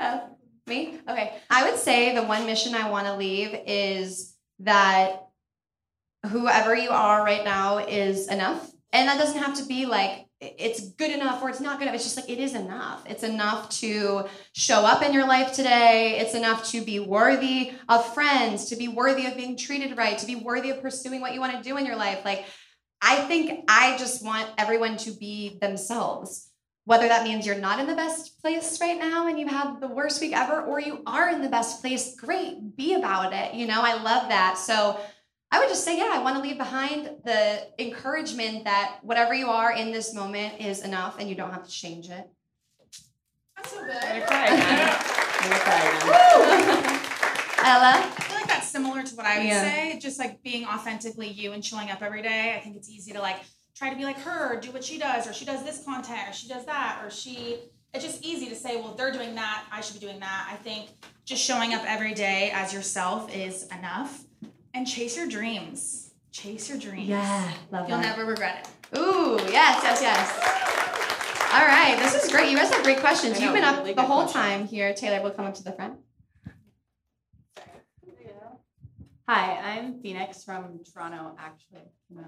[0.00, 0.20] Uh,
[0.66, 0.98] me?
[1.08, 1.36] Okay.
[1.50, 5.26] I would say the one mission I want to leave is that
[6.26, 8.70] whoever you are right now is enough.
[8.92, 11.96] And that doesn't have to be like it's good enough or it's not good enough.
[11.96, 13.04] It's just like it is enough.
[13.06, 16.18] It's enough to show up in your life today.
[16.18, 20.26] It's enough to be worthy of friends, to be worthy of being treated right, to
[20.26, 22.24] be worthy of pursuing what you want to do in your life.
[22.24, 22.46] Like,
[23.02, 26.49] I think I just want everyone to be themselves.
[26.84, 29.86] Whether that means you're not in the best place right now and you had the
[29.86, 33.54] worst week ever, or you are in the best place, great, be about it.
[33.54, 34.56] You know, I love that.
[34.58, 34.98] So
[35.52, 39.48] I would just say, yeah, I want to leave behind the encouragement that whatever you
[39.48, 42.28] are in this moment is enough and you don't have to change it.
[43.56, 43.92] That's so good.
[43.94, 44.46] I'm gonna cry.
[44.48, 47.06] I'm gonna cry.
[47.62, 47.92] Ella?
[48.16, 49.62] I feel like that's similar to what I would Yeah.
[49.62, 49.98] say.
[49.98, 52.54] Just like being authentically you and showing up every day.
[52.56, 53.40] I think it's easy to like
[53.80, 56.32] try to be like her, do what she does, or she does this content, or
[56.34, 57.56] she does that, or she.
[57.94, 60.48] It's just easy to say, well, they're doing that, I should be doing that.
[60.52, 60.90] I think
[61.24, 64.24] just showing up every day as yourself is enough,
[64.74, 66.10] and chase your dreams.
[66.30, 67.08] Chase your dreams.
[67.08, 68.16] Yeah, love You'll that.
[68.16, 68.98] never regret it.
[68.98, 71.50] Ooh, yes, yes, yes.
[71.54, 72.50] All right, this is great.
[72.50, 73.40] You guys have great questions.
[73.40, 74.44] Know, You've been up really the whole questions.
[74.44, 74.92] time here.
[74.94, 75.94] Taylor will come up to the front.
[79.32, 81.86] Hi, I'm Phoenix from Toronto, actually.
[82.18, 82.24] Oh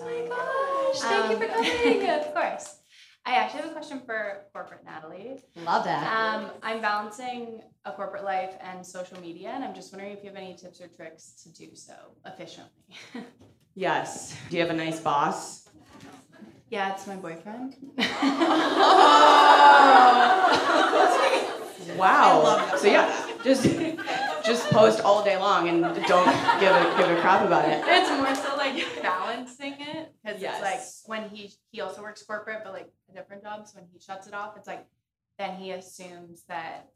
[0.00, 2.08] my gosh, thank you for coming.
[2.18, 2.78] of course.
[3.26, 5.42] I actually have a question for corporate Natalie.
[5.56, 6.06] Love that.
[6.16, 10.30] Um, I'm balancing a corporate life and social media, and I'm just wondering if you
[10.30, 11.92] have any tips or tricks to do so
[12.24, 12.72] efficiently.
[13.74, 14.34] Yes.
[14.48, 15.68] Do you have a nice boss?
[16.70, 17.76] yeah, it's my boyfriend.
[17.98, 18.72] oh.
[21.96, 22.74] Wow.
[22.76, 23.64] So yeah, just
[24.46, 26.26] just post all day long and don't
[26.60, 27.82] give a give a crap about it.
[27.86, 30.54] it's more so like balancing it because Yes.
[30.60, 30.62] it's
[31.06, 33.98] like when he he also works corporate but like a different job so when he
[33.98, 34.84] shuts it off it's like
[35.38, 36.88] then he assumes that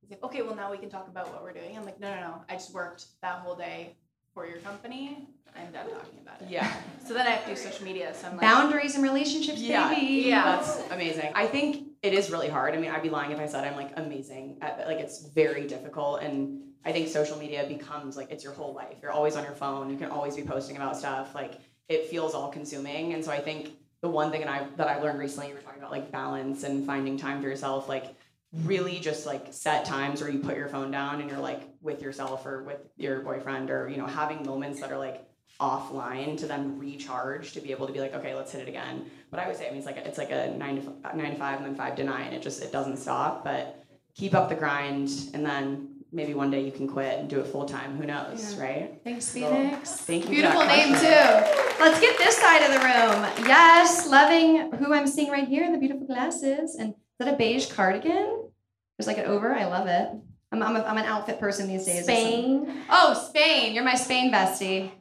[0.00, 2.14] he's like okay well now we can talk about what we're doing i'm like no
[2.14, 3.96] no no i just worked that whole day
[4.32, 5.26] for your company
[5.56, 6.72] i'm done talking about it Yeah.
[7.06, 9.88] so then i have to do social media so i'm like Boundaries and relationships, Yeah,
[9.90, 10.24] baby.
[10.28, 10.44] Yeah.
[10.56, 11.30] that's amazing.
[11.34, 12.74] I think it is really hard.
[12.74, 14.86] I mean, I'd be lying if I said I'm like amazing at.
[14.86, 18.96] Like it's very difficult, and I think social media becomes like it's your whole life.
[19.02, 19.90] You're always on your phone.
[19.90, 21.34] You can always be posting about stuff.
[21.34, 24.88] Like it feels all consuming, and so I think the one thing that I that
[24.88, 28.14] I learned recently, you were talking about like balance and finding time for yourself, like
[28.62, 32.00] really just like set times where you put your phone down and you're like with
[32.00, 35.26] yourself or with your boyfriend or you know having moments that are like
[35.60, 39.08] offline to then recharge to be able to be like okay let's hit it again
[39.30, 41.32] but i would say i mean it's like a, it's like a nine to nine
[41.32, 44.48] to five and then five to nine it just it doesn't stop but keep up
[44.48, 47.96] the grind and then maybe one day you can quit and do it full time
[47.96, 48.62] who knows Yeah.
[48.62, 49.90] right Thanks, So, Phoenix.
[50.02, 51.84] thank you for Beautiful that name too.
[51.84, 53.46] Let's get this side of the room.
[53.48, 56.76] Yes, loving who I'm seeing right here in the beautiful glasses.
[56.76, 58.48] And is that a beige cardigan?
[58.96, 59.52] There's like an over.
[59.54, 60.08] I love it.
[60.52, 62.04] I'm, I'm, a, I'm an outfit person these days.
[62.04, 62.82] Spain.
[62.88, 63.74] Oh, Spain.
[63.74, 64.92] You're my Spain bestie.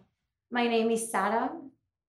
[0.49, 1.51] My name is Sarah.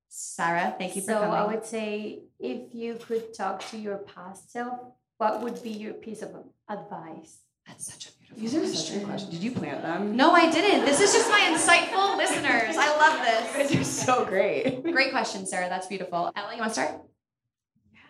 [0.09, 1.35] Sarah, thank you for so coming.
[1.35, 4.79] I would say if you could talk to your past self,
[5.19, 6.31] what would be your piece of
[6.69, 7.39] advice?
[7.67, 10.51] That's such a beautiful these are such good questions did you plant them No, I
[10.51, 10.85] didn't.
[10.85, 12.77] This is just my insightful listeners.
[12.77, 13.69] I love this.
[13.71, 15.69] these are so great Great question, Sarah.
[15.69, 16.31] That's beautiful.
[16.37, 17.01] Ella, you want to start?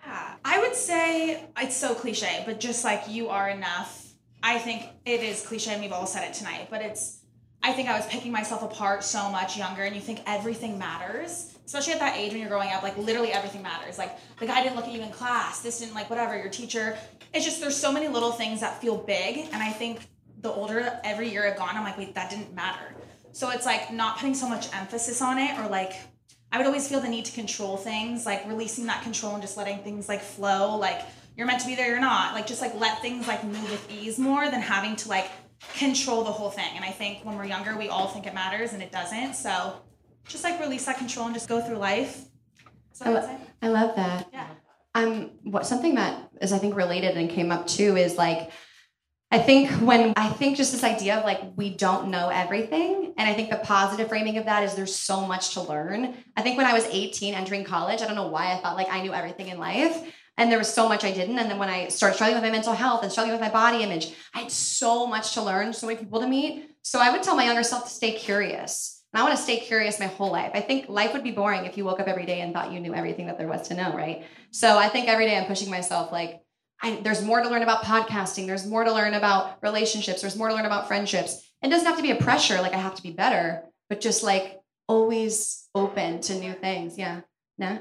[0.07, 4.03] Yeah, I would say it's so cliche, but just like you are enough.
[4.43, 7.21] I think it is cliche, and we've all said it tonight, but it's.
[7.63, 11.54] I think I was picking myself apart so much younger, and you think everything matters,
[11.67, 12.83] especially at that age when you're growing up.
[12.83, 13.99] Like literally everything matters.
[13.99, 15.61] Like the guy didn't look at you in class.
[15.61, 16.37] This didn't like whatever.
[16.37, 16.97] Your teacher.
[17.33, 20.07] It's just there's so many little things that feel big, and I think
[20.41, 22.95] the older every year I've gone, I'm like, wait, that didn't matter.
[23.33, 25.95] So it's like not putting so much emphasis on it, or like
[26.53, 29.57] I would always feel the need to control things, like releasing that control and just
[29.57, 30.77] letting things like flow.
[30.77, 31.03] Like
[31.37, 32.35] you're meant to be there, you're not.
[32.35, 35.29] Like just like let things like move with ease more than having to like
[35.77, 36.71] control the whole thing.
[36.77, 39.35] And I think when we're younger, we all think it matters and it doesn't.
[39.35, 39.75] So
[40.27, 42.25] just like release that control and just go through life.
[43.01, 44.29] I, lo- I love that.
[44.33, 44.47] Yeah.
[44.95, 48.51] Um, what something that is I think related and came up too is like
[49.35, 53.29] I think when I think just this idea of like we don't know everything, and
[53.29, 56.15] I think the positive framing of that is there's so much to learn.
[56.37, 58.87] I think when I was 18 entering college, I don't know why I thought like
[58.93, 60.09] I knew everything in life.
[60.37, 61.39] And there was so much I didn't.
[61.39, 63.83] And then when I started struggling with my mental health and struggling with my body
[63.83, 66.71] image, I had so much to learn, so many people to meet.
[66.83, 68.94] So I would tell my younger self to stay curious.
[69.15, 70.51] And I want to stay curious my whole life.
[70.55, 72.81] I think life would be boring if you woke up every day and thought you
[72.81, 74.25] knew everything that there was to know, right?
[74.51, 76.43] So I think every day I'm pushing myself like,
[76.83, 78.47] I, there's more to learn about podcasting.
[78.47, 80.21] There's more to learn about relationships.
[80.21, 81.49] There's more to learn about friendships.
[81.63, 84.25] It doesn't have to be a pressure, like I have to be better, but just
[84.25, 86.99] like always open to new things.
[86.99, 87.21] Yeah.
[87.57, 87.79] Nah.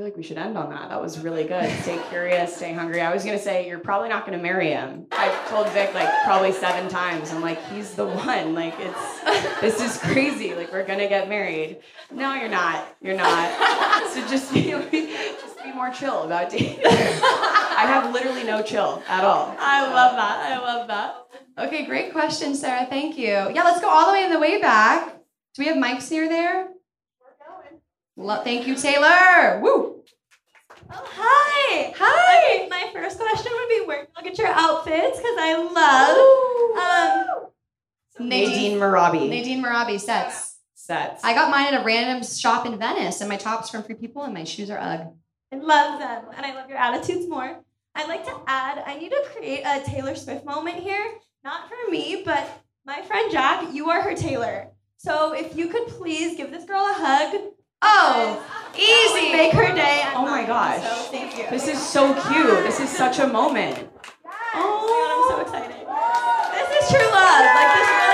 [0.00, 0.88] Feel like we should end on that.
[0.88, 1.70] That was really good.
[1.82, 3.02] Stay curious, stay hungry.
[3.02, 5.04] I was gonna say you're probably not gonna marry him.
[5.12, 7.30] I've told Vic like probably seven times.
[7.30, 8.54] I'm like, he's the one.
[8.54, 10.54] Like it's this is crazy.
[10.54, 11.80] Like we're gonna get married.
[12.10, 12.96] No, you're not.
[13.02, 14.10] You're not.
[14.14, 16.80] So just be just be more chill about dating.
[16.82, 19.54] I have literally no chill at all.
[19.58, 20.50] I love that.
[20.50, 21.14] I love that.
[21.58, 22.86] Okay, great question, Sarah.
[22.86, 23.26] Thank you.
[23.26, 25.18] Yeah, let's go all the way in the way back.
[25.56, 26.68] Do we have mics near there?
[28.20, 29.60] We're thank you, Taylor.
[29.62, 30.02] Woo.
[30.92, 31.94] Oh, hi.
[31.96, 32.58] Hi.
[32.58, 35.16] Okay, my first question would be where do you look at your outfits?
[35.16, 35.56] Because I
[37.16, 37.48] love.
[38.20, 39.26] Um, Nadine Merabi.
[39.26, 40.58] Nadine Merabi sets.
[40.74, 41.24] Sets.
[41.24, 44.22] I got mine at a random shop in Venice, and my top's from Free People,
[44.24, 45.14] and my shoes are UGG.
[45.52, 47.58] I love them, and I love your attitudes more.
[47.94, 51.14] I'd like to add, I need to create a Taylor Swift moment here.
[51.42, 52.46] Not for me, but
[52.84, 54.68] My friend Jack, you are her Taylor.
[54.98, 57.52] So if you could please give this girl a hug.
[57.82, 59.32] Oh, easy.
[59.32, 60.02] Make her day.
[60.14, 60.82] Oh my gosh.
[60.82, 61.48] So thank you.
[61.50, 62.64] This is so cute.
[62.64, 63.88] This is such a moment.
[64.54, 65.42] Oh, I'm so oh.
[65.42, 65.86] excited.
[66.52, 67.44] This is true love.
[67.56, 68.09] Like this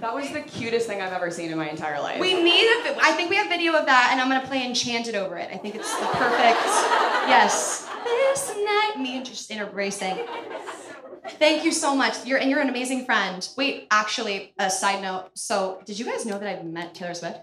[0.00, 2.20] That was the cutest thing I've ever seen in my entire life.
[2.20, 2.96] We need a.
[3.02, 5.50] I think we have video of that, and I'm gonna play Enchanted over it.
[5.52, 6.62] I think it's the perfect.
[7.28, 7.88] Yes.
[8.04, 10.24] This night, me and just embracing.
[11.38, 12.24] Thank you so much.
[12.24, 13.46] You're and you're an amazing friend.
[13.56, 15.30] Wait, actually, a side note.
[15.34, 17.40] So, did you guys know that I've met Taylor Swift?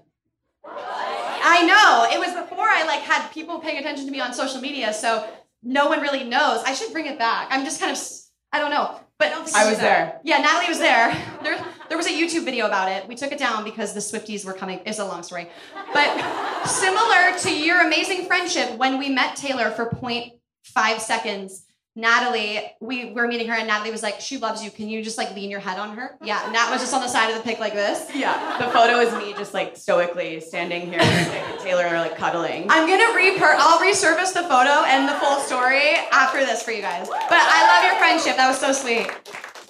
[0.65, 2.07] I know.
[2.15, 5.27] It was before I like had people paying attention to me on social media, so
[5.61, 6.63] no one really knows.
[6.65, 7.49] I should bring it back.
[7.51, 8.01] I'm just kind of.
[8.53, 9.01] I don't know.
[9.17, 10.19] But I was there.
[10.23, 11.15] Yeah, Natalie was there.
[11.45, 13.07] There, there was a YouTube video about it.
[13.07, 14.79] We took it down because the Swifties were coming.
[14.83, 15.47] It's a long story.
[15.93, 21.64] But similar to your amazing friendship, when we met Taylor for 0.5 seconds,
[21.95, 24.69] Natalie, we were meeting her, and Natalie was like, "She loves you.
[24.69, 27.07] Can you just like lean your head on her?" Yeah, Nat was just on the
[27.07, 28.13] side of the pic like this.
[28.13, 32.65] Yeah, the photo is me just like stoically standing here, and Taylor like cuddling.
[32.69, 33.55] I'm gonna repur.
[33.57, 37.07] I'll resurface the photo and the full story after this for you guys.
[37.07, 38.35] But I love your friendship.
[38.35, 39.09] That was so sweet.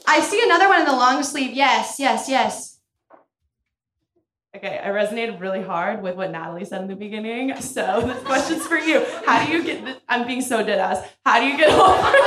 [0.08, 1.54] I see another one in the long sleeve.
[1.54, 2.75] Yes, yes, yes.
[4.56, 7.54] Okay, I resonated really hard with what Natalie said in the beginning.
[7.60, 9.06] So this question's for you.
[9.26, 9.84] How do you get?
[9.84, 11.06] This, I'm being so dead ass.
[11.26, 12.18] How do you get over?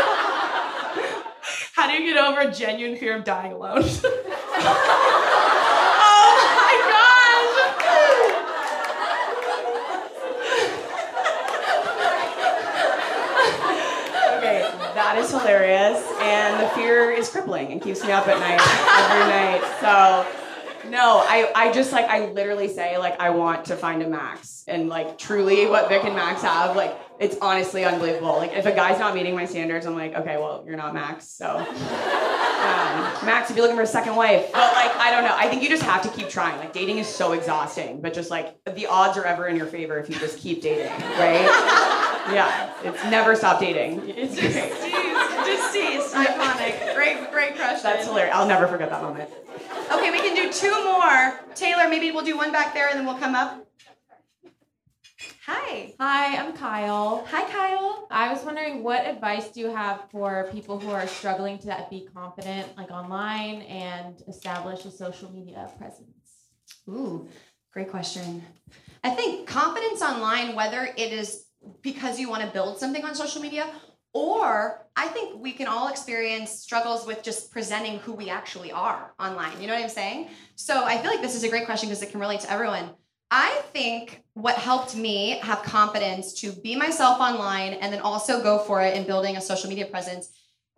[1.75, 3.79] how do you get over a genuine fear of dying alone?
[3.83, 3.85] oh
[6.59, 7.55] my gosh!
[14.37, 14.61] Okay,
[14.95, 18.61] that is hilarious, and the fear is crippling and keeps me up at night
[19.01, 19.63] every night.
[19.81, 20.27] So,
[20.91, 24.65] no, I, I just like I literally say like I want to find a Max,
[24.67, 28.37] and like truly what Vic and Max have, like it's honestly unbelievable.
[28.37, 31.29] Like if a guy's not meeting my standards, I'm like, okay, well you're not Max,
[31.29, 31.67] so.
[32.59, 35.49] Um, Max, if you're looking for a second wife, but like I don't know, I
[35.49, 36.59] think you just have to keep trying.
[36.59, 39.97] Like dating is so exhausting, but just like the odds are ever in your favor
[39.97, 41.95] if you just keep dating, right?
[42.29, 44.03] Yeah, it's never stop dating.
[44.07, 44.53] It's great.
[45.47, 46.15] Deceased.
[46.15, 46.95] Iconic.
[46.95, 47.81] Great, great crush.
[47.81, 48.35] That's hilarious.
[48.35, 49.31] I'll never forget that moment.
[49.91, 51.41] Okay, we can do two more.
[51.55, 53.67] Taylor, maybe we'll do one back there and then we'll come up.
[55.51, 55.95] Hi.
[55.99, 57.25] Hi, I'm Kyle.
[57.31, 58.07] Hi, Kyle.
[58.11, 62.07] I was wondering what advice do you have for people who are struggling to be
[62.15, 66.51] confident, like online, and establish a social media presence?
[66.87, 67.29] Ooh,
[67.73, 68.43] great question.
[69.03, 71.47] I think confidence online, whether it is
[71.81, 73.71] because you want to build something on social media,
[74.13, 79.15] or I think we can all experience struggles with just presenting who we actually are
[79.19, 79.59] online.
[79.63, 80.29] You know what I'm saying?
[80.57, 82.91] So I feel like this is a great question because it can relate to everyone.
[83.31, 88.59] I think what helped me have confidence to be myself online and then also go
[88.59, 90.31] for it in building a social media presence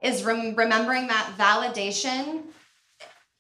[0.03, 2.43] is rem- remembering that validation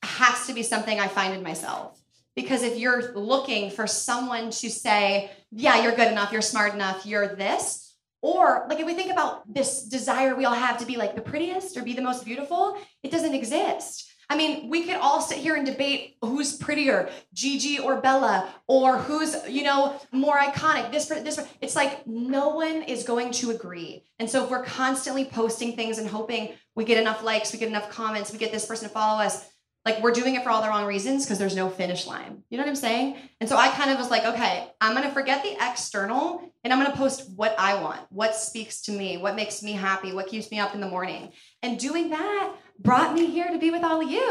[0.02, 1.98] has to be something I find in myself.
[2.36, 7.04] Because if you're looking for someone to say, yeah, you're good enough, you're smart enough,
[7.04, 10.96] you're this, or like if we think about this desire we all have to be
[10.96, 14.09] like the prettiest or be the most beautiful, it doesn't exist.
[14.30, 18.96] I mean, we could all sit here and debate who's prettier, Gigi or Bella, or
[18.98, 21.40] who's, you know, more iconic, this, this.
[21.60, 24.04] It's like no one is going to agree.
[24.20, 27.68] And so if we're constantly posting things and hoping we get enough likes, we get
[27.68, 29.50] enough comments, we get this person to follow us,
[29.84, 32.42] like we're doing it for all the wrong reasons because there's no finish line.
[32.50, 33.16] You know what I'm saying?
[33.40, 36.82] And so I kind of was like, okay, I'm gonna forget the external and I'm
[36.82, 40.50] gonna post what I want, what speaks to me, what makes me happy, what keeps
[40.50, 41.32] me up in the morning.
[41.62, 44.30] And doing that brought me here to be with all of you.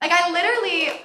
[0.00, 1.00] Like I literally,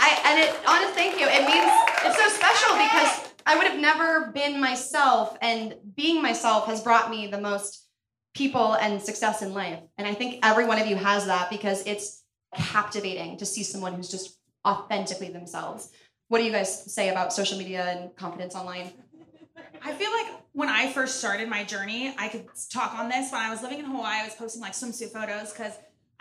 [0.00, 1.26] I and it honest thank you.
[1.26, 1.70] It means
[2.04, 7.10] it's so special because I would have never been myself, and being myself has brought
[7.10, 7.86] me the most
[8.34, 9.80] people and success in life.
[9.98, 12.22] And I think every one of you has that because it's
[12.54, 15.90] captivating to see someone who's just authentically themselves.
[16.28, 18.92] What do you guys say about social media and confidence online?
[19.82, 23.32] I feel like when I first started my journey, I could talk on this.
[23.32, 25.72] When I was living in Hawaii, I was posting like swimsuit photos because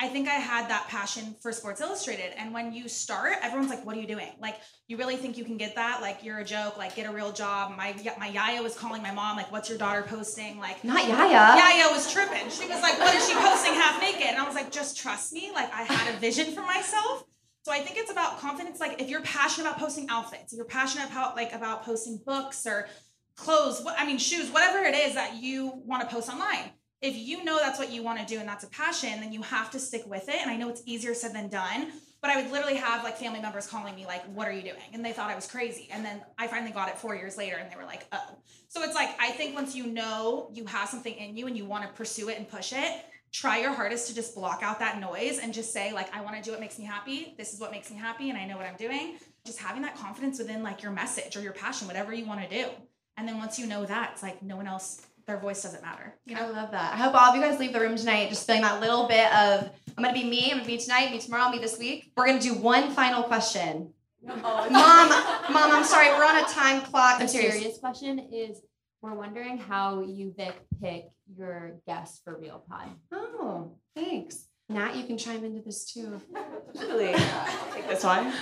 [0.02, 2.32] I think I had that passion for Sports Illustrated.
[2.38, 4.32] And when you start, everyone's like, "What are you doing?
[4.40, 4.56] Like,
[4.88, 6.02] you really think you can get that?
[6.02, 6.78] Like, you're a joke.
[6.78, 9.78] Like, get a real job." My my Yaya was calling my mom, like, "What's your
[9.78, 11.58] daughter posting?" Like, Not Yaya.
[11.58, 12.50] Yaya was tripping.
[12.50, 15.34] She was like, "What is she posting half naked?" And I was like, "Just trust
[15.34, 15.52] me.
[15.54, 17.26] Like, I had a vision for myself."
[17.64, 18.80] So I think it's about confidence.
[18.80, 22.66] Like, if you're passionate about posting outfits, if you're passionate about like about posting books
[22.66, 22.88] or
[23.36, 26.72] clothes, what I mean, shoes, whatever it is that you want to post online.
[27.02, 29.42] If you know that's what you want to do and that's a passion, then you
[29.42, 30.36] have to stick with it.
[30.42, 31.92] And I know it's easier said than done,
[32.22, 34.90] but I would literally have like family members calling me like, "What are you doing?"
[34.94, 35.88] And they thought I was crazy.
[35.92, 38.38] And then I finally got it 4 years later and they were like, "Oh."
[38.68, 41.66] So it's like I think once you know you have something in you and you
[41.66, 45.00] want to pursue it and push it, try your hardest to just block out that
[45.00, 47.36] noise and just say like I want to do what makes me happy.
[47.38, 49.18] This is what makes me happy and I know what I'm doing.
[49.46, 52.50] Just having that confidence within like your message or your passion, whatever you want to
[52.50, 52.70] do.
[53.16, 56.16] And then once you know that, it's like no one else their voice doesn't matter.
[56.26, 56.48] You know?
[56.48, 56.94] I love that.
[56.94, 59.32] I hope all of you guys leave the room tonight just feeling that little bit
[59.32, 62.12] of I'm gonna be me, I'm gonna be tonight, me tomorrow, me this week.
[62.18, 63.94] We're gonna do one final question.
[64.24, 65.12] mom, mom,
[65.54, 67.22] I'm sorry, we're on a time clock.
[67.30, 67.54] Serious.
[67.54, 68.62] serious question is
[69.02, 71.06] we're wondering how you Vic pick
[71.38, 72.90] your guests for Real Pod.
[73.12, 74.49] Oh, thanks.
[74.72, 76.22] Nat, you can chime into this too.
[76.36, 76.54] I'll
[77.74, 78.28] take this one.
[78.28, 78.34] Um,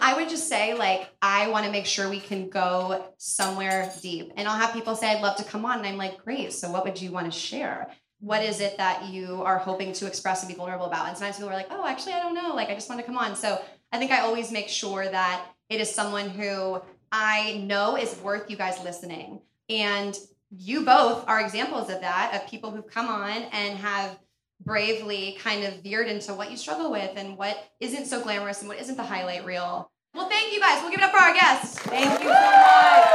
[0.00, 4.32] I would just say, like, I want to make sure we can go somewhere deep.
[4.36, 5.78] And I'll have people say, I'd love to come on.
[5.78, 6.52] And I'm like, great.
[6.52, 7.88] So, what would you want to share?
[8.18, 11.06] What is it that you are hoping to express and be vulnerable about?
[11.06, 12.52] And sometimes people are like, oh, actually, I don't know.
[12.56, 13.36] Like, I just want to come on.
[13.36, 13.62] So,
[13.92, 16.82] I think I always make sure that it is someone who
[17.12, 19.40] I know is worth you guys listening.
[19.68, 20.18] And
[20.50, 24.18] you both are examples of that, of people who've come on and have
[24.64, 28.68] bravely kind of veered into what you struggle with and what isn't so glamorous and
[28.68, 29.90] what isn't the highlight reel.
[30.14, 30.82] Well, thank you guys.
[30.82, 31.78] We'll give it up for our guests.
[31.80, 33.06] Thank you so much.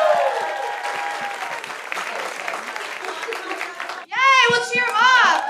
[4.08, 5.44] Yay, we'll cheer them up.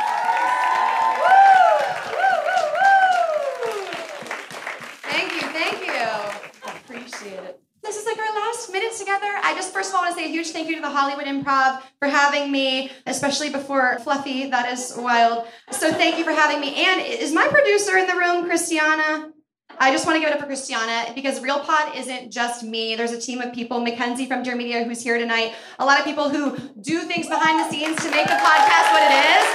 [5.04, 6.70] Thank you, thank you.
[6.70, 7.64] Appreciate it.
[8.06, 9.26] Is like our last minute together.
[9.41, 11.26] I just first of all want to say a huge thank you to the Hollywood
[11.26, 14.47] Improv for having me, especially before Fluffy.
[14.47, 15.47] That is wild.
[15.72, 16.86] So thank you for having me.
[16.86, 19.32] And is my producer in the room, Christiana?
[19.80, 22.95] I just want to give it up for Christiana because Real Pod isn't just me.
[22.95, 23.82] There's a team of people.
[23.82, 25.56] Mackenzie from Dear Media, who's here tonight.
[25.80, 29.01] A lot of people who do things behind the scenes to make the podcast what
[29.01, 29.45] it is.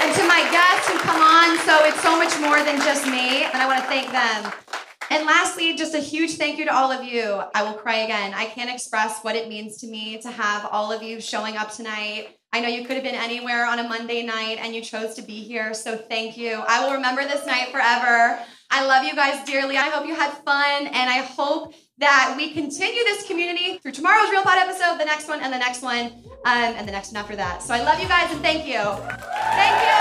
[0.00, 1.58] And to my guests who come on.
[1.66, 3.44] So it's so much more than just me.
[3.44, 4.77] And I want to thank them.
[5.10, 7.42] And lastly, just a huge thank you to all of you.
[7.54, 8.34] I will cry again.
[8.34, 11.72] I can't express what it means to me to have all of you showing up
[11.72, 12.36] tonight.
[12.52, 15.22] I know you could have been anywhere on a Monday night and you chose to
[15.22, 16.62] be here, so thank you.
[16.66, 18.38] I will remember this night forever.
[18.70, 19.76] I love you guys dearly.
[19.76, 24.30] I hope you had fun, and I hope that we continue this community through tomorrow's
[24.30, 26.06] Real Pod episode, the next one, and the next one,
[26.44, 27.62] um, and the next one after that.
[27.62, 28.80] So I love you guys and thank you.
[28.80, 29.98] Thank you.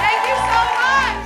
[0.00, 1.25] Thank you so much.